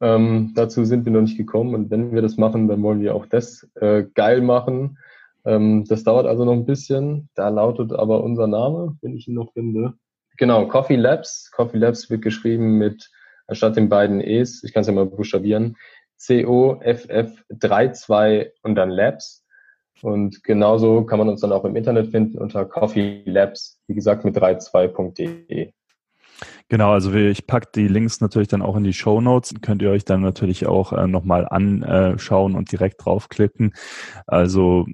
Ähm, 0.00 0.52
dazu 0.56 0.84
sind 0.84 1.04
wir 1.04 1.12
noch 1.12 1.20
nicht 1.20 1.36
gekommen 1.36 1.74
und 1.74 1.90
wenn 1.90 2.12
wir 2.12 2.20
das 2.20 2.36
machen, 2.36 2.66
dann 2.66 2.82
wollen 2.82 3.00
wir 3.00 3.14
auch 3.14 3.24
das 3.26 3.68
äh, 3.76 4.04
geil 4.14 4.40
machen. 4.40 4.98
Ähm, 5.44 5.84
das 5.88 6.02
dauert 6.02 6.26
also 6.26 6.44
noch 6.44 6.52
ein 6.52 6.66
bisschen. 6.66 7.28
Da 7.36 7.48
lautet 7.48 7.92
aber 7.92 8.24
unser 8.24 8.48
Name, 8.48 8.96
wenn 9.00 9.16
ich 9.16 9.28
ihn 9.28 9.34
noch 9.34 9.52
finde. 9.52 9.94
Genau, 10.36 10.66
Coffee 10.66 10.96
Labs. 10.96 11.50
Coffee 11.52 11.78
Labs 11.78 12.10
wird 12.10 12.22
geschrieben 12.22 12.78
mit, 12.78 13.08
anstatt 13.46 13.76
den 13.76 13.88
beiden 13.88 14.20
E's, 14.20 14.64
ich 14.64 14.72
kann 14.72 14.80
es 14.80 14.88
ja 14.88 14.92
mal 14.92 15.06
buchstabieren, 15.06 15.76
C-O-F-F 16.16 17.44
3-2 17.52 18.50
und 18.62 18.74
dann 18.74 18.90
Labs. 18.90 19.44
Und 20.02 20.42
genauso 20.42 21.04
kann 21.04 21.20
man 21.20 21.28
uns 21.28 21.40
dann 21.40 21.52
auch 21.52 21.64
im 21.64 21.76
Internet 21.76 22.08
finden 22.08 22.38
unter 22.38 22.64
Coffee 22.64 23.22
Labs, 23.24 23.77
wie 23.88 23.94
gesagt, 23.94 24.24
mit 24.24 24.36
32.de. 24.36 25.72
Genau, 26.68 26.92
also 26.92 27.12
ich 27.14 27.46
packe 27.46 27.68
die 27.74 27.88
Links 27.88 28.20
natürlich 28.20 28.48
dann 28.48 28.62
auch 28.62 28.76
in 28.76 28.84
die 28.84 28.92
Show 28.92 29.20
Notes. 29.20 29.54
Könnt 29.62 29.82
ihr 29.82 29.90
euch 29.90 30.04
dann 30.04 30.20
natürlich 30.20 30.66
auch 30.66 30.92
äh, 30.92 31.06
nochmal 31.06 31.48
anschauen 31.48 32.54
und 32.54 32.70
direkt 32.70 33.04
draufklicken. 33.04 33.72
Also 34.26 34.86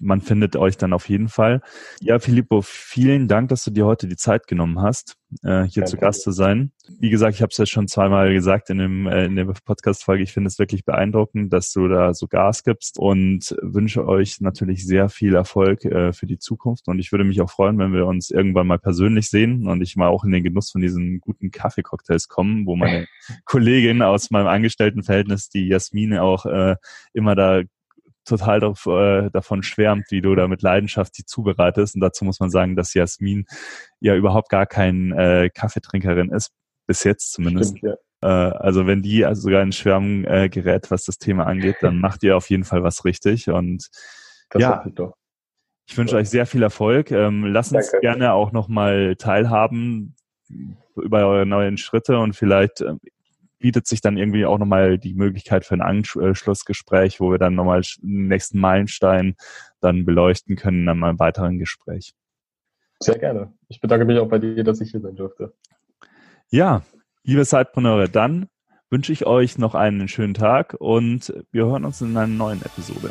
man 0.00 0.20
findet 0.20 0.56
euch 0.56 0.76
dann 0.76 0.92
auf 0.92 1.08
jeden 1.08 1.28
Fall. 1.28 1.62
Ja, 2.00 2.18
Filippo, 2.18 2.60
vielen 2.62 3.28
Dank, 3.28 3.48
dass 3.48 3.64
du 3.64 3.70
dir 3.70 3.86
heute 3.86 4.06
die 4.06 4.16
Zeit 4.16 4.46
genommen 4.46 4.82
hast, 4.82 5.16
äh, 5.42 5.62
hier 5.64 5.82
ja, 5.82 5.84
zu 5.84 5.96
Gast 5.96 6.22
zu 6.22 6.30
sein. 6.30 6.72
Wie 7.00 7.10
gesagt, 7.10 7.34
ich 7.34 7.42
habe 7.42 7.50
es 7.50 7.56
ja 7.56 7.64
schon 7.64 7.88
zweimal 7.88 8.32
gesagt 8.32 8.68
in, 8.70 8.78
dem, 8.78 9.06
äh, 9.06 9.24
in 9.24 9.36
der 9.36 9.46
Podcast-Folge. 9.64 10.22
Ich 10.22 10.32
finde 10.32 10.48
es 10.48 10.58
wirklich 10.58 10.84
beeindruckend, 10.84 11.52
dass 11.52 11.72
du 11.72 11.88
da 11.88 12.12
so 12.12 12.26
Gas 12.26 12.64
gibst 12.64 12.98
und 12.98 13.56
wünsche 13.62 14.06
euch 14.06 14.40
natürlich 14.40 14.86
sehr 14.86 15.08
viel 15.08 15.34
Erfolg 15.34 15.84
äh, 15.84 16.12
für 16.12 16.26
die 16.26 16.38
Zukunft. 16.38 16.86
Und 16.88 16.98
ich 16.98 17.10
würde 17.10 17.24
mich 17.24 17.40
auch 17.40 17.50
freuen, 17.50 17.78
wenn 17.78 17.92
wir 17.92 18.06
uns 18.06 18.30
irgendwann 18.30 18.66
mal 18.66 18.78
persönlich 18.78 19.30
sehen 19.30 19.66
und 19.66 19.80
ich 19.80 19.96
mal 19.96 20.08
auch 20.08 20.24
in 20.24 20.32
den 20.32 20.44
Genuss 20.44 20.70
von 20.70 20.82
diesen 20.82 21.20
guten 21.20 21.50
Kaffeecocktails 21.50 22.28
kommen, 22.28 22.66
wo 22.66 22.76
meine 22.76 23.06
Kollegin 23.46 24.02
aus 24.02 24.30
meinem 24.30 24.48
Angestelltenverhältnis, 24.48 25.48
die 25.48 25.66
Jasmine, 25.66 26.22
auch 26.22 26.44
äh, 26.44 26.76
immer 27.14 27.34
da 27.34 27.62
total 28.26 28.60
darauf, 28.60 28.86
äh, 28.86 29.30
davon 29.30 29.62
schwärmt, 29.62 30.06
wie 30.10 30.20
du 30.20 30.34
da 30.34 30.48
mit 30.48 30.62
Leidenschaft 30.62 31.16
die 31.18 31.24
zubereitest. 31.24 31.94
Und 31.94 32.00
dazu 32.00 32.24
muss 32.24 32.40
man 32.40 32.50
sagen, 32.50 32.76
dass 32.76 32.94
Jasmin 32.94 33.46
ja 34.00 34.14
überhaupt 34.14 34.48
gar 34.50 34.66
kein 34.66 35.12
äh, 35.12 35.50
Kaffeetrinkerin 35.52 36.30
ist, 36.30 36.50
bis 36.86 37.04
jetzt 37.04 37.32
zumindest. 37.32 37.78
Stimmt, 37.78 37.96
ja. 38.22 38.50
äh, 38.50 38.56
also 38.56 38.86
wenn 38.86 39.02
die 39.02 39.24
also 39.24 39.42
sogar 39.42 39.62
in 39.62 39.72
Schwärmen 39.72 40.24
äh, 40.24 40.48
gerät, 40.48 40.90
was 40.90 41.04
das 41.04 41.18
Thema 41.18 41.46
angeht, 41.46 41.76
dann 41.80 42.00
macht 42.00 42.22
ihr 42.22 42.36
auf 42.36 42.50
jeden 42.50 42.64
Fall 42.64 42.82
was 42.82 43.04
richtig. 43.04 43.48
Und 43.48 43.88
das 44.50 44.62
ja, 44.62 44.84
ich 45.88 45.96
wünsche 45.96 46.16
euch 46.16 46.28
sehr 46.28 46.46
viel 46.46 46.62
Erfolg. 46.62 47.10
Ähm, 47.10 47.44
lasst 47.44 47.72
uns 47.72 47.90
Danke. 47.90 48.00
gerne 48.00 48.32
auch 48.32 48.52
nochmal 48.52 49.14
teilhaben 49.16 50.16
über 50.96 51.26
eure 51.26 51.46
neuen 51.46 51.78
Schritte 51.78 52.18
und 52.18 52.34
vielleicht 52.34 52.80
äh, 52.80 52.94
bietet 53.58 53.86
sich 53.86 54.00
dann 54.00 54.16
irgendwie 54.16 54.46
auch 54.46 54.58
nochmal 54.58 54.98
die 54.98 55.14
Möglichkeit 55.14 55.64
für 55.64 55.74
ein 55.74 55.80
Anschlussgespräch, 55.80 57.20
wo 57.20 57.30
wir 57.30 57.38
dann 57.38 57.54
nochmal 57.54 57.82
den 58.02 58.28
nächsten 58.28 58.60
Meilenstein 58.60 59.36
dann 59.80 60.04
beleuchten 60.04 60.56
können 60.56 60.82
in 60.82 60.88
einem 60.88 61.18
weiteren 61.18 61.58
Gespräch. 61.58 62.14
Sehr 63.00 63.18
gerne. 63.18 63.52
Ich 63.68 63.80
bedanke 63.80 64.06
mich 64.06 64.18
auch 64.18 64.28
bei 64.28 64.38
dir, 64.38 64.64
dass 64.64 64.80
ich 64.80 64.90
hier 64.90 65.00
sein 65.00 65.16
durfte. 65.16 65.54
Ja, 66.50 66.82
liebe 67.24 67.44
Zeitpreneure, 67.44 68.08
dann 68.08 68.48
wünsche 68.90 69.12
ich 69.12 69.26
euch 69.26 69.58
noch 69.58 69.74
einen 69.74 70.08
schönen 70.08 70.34
Tag 70.34 70.74
und 70.78 71.34
wir 71.50 71.66
hören 71.66 71.84
uns 71.84 72.00
in 72.00 72.16
einer 72.16 72.26
neuen 72.26 72.62
Episode. 72.62 73.10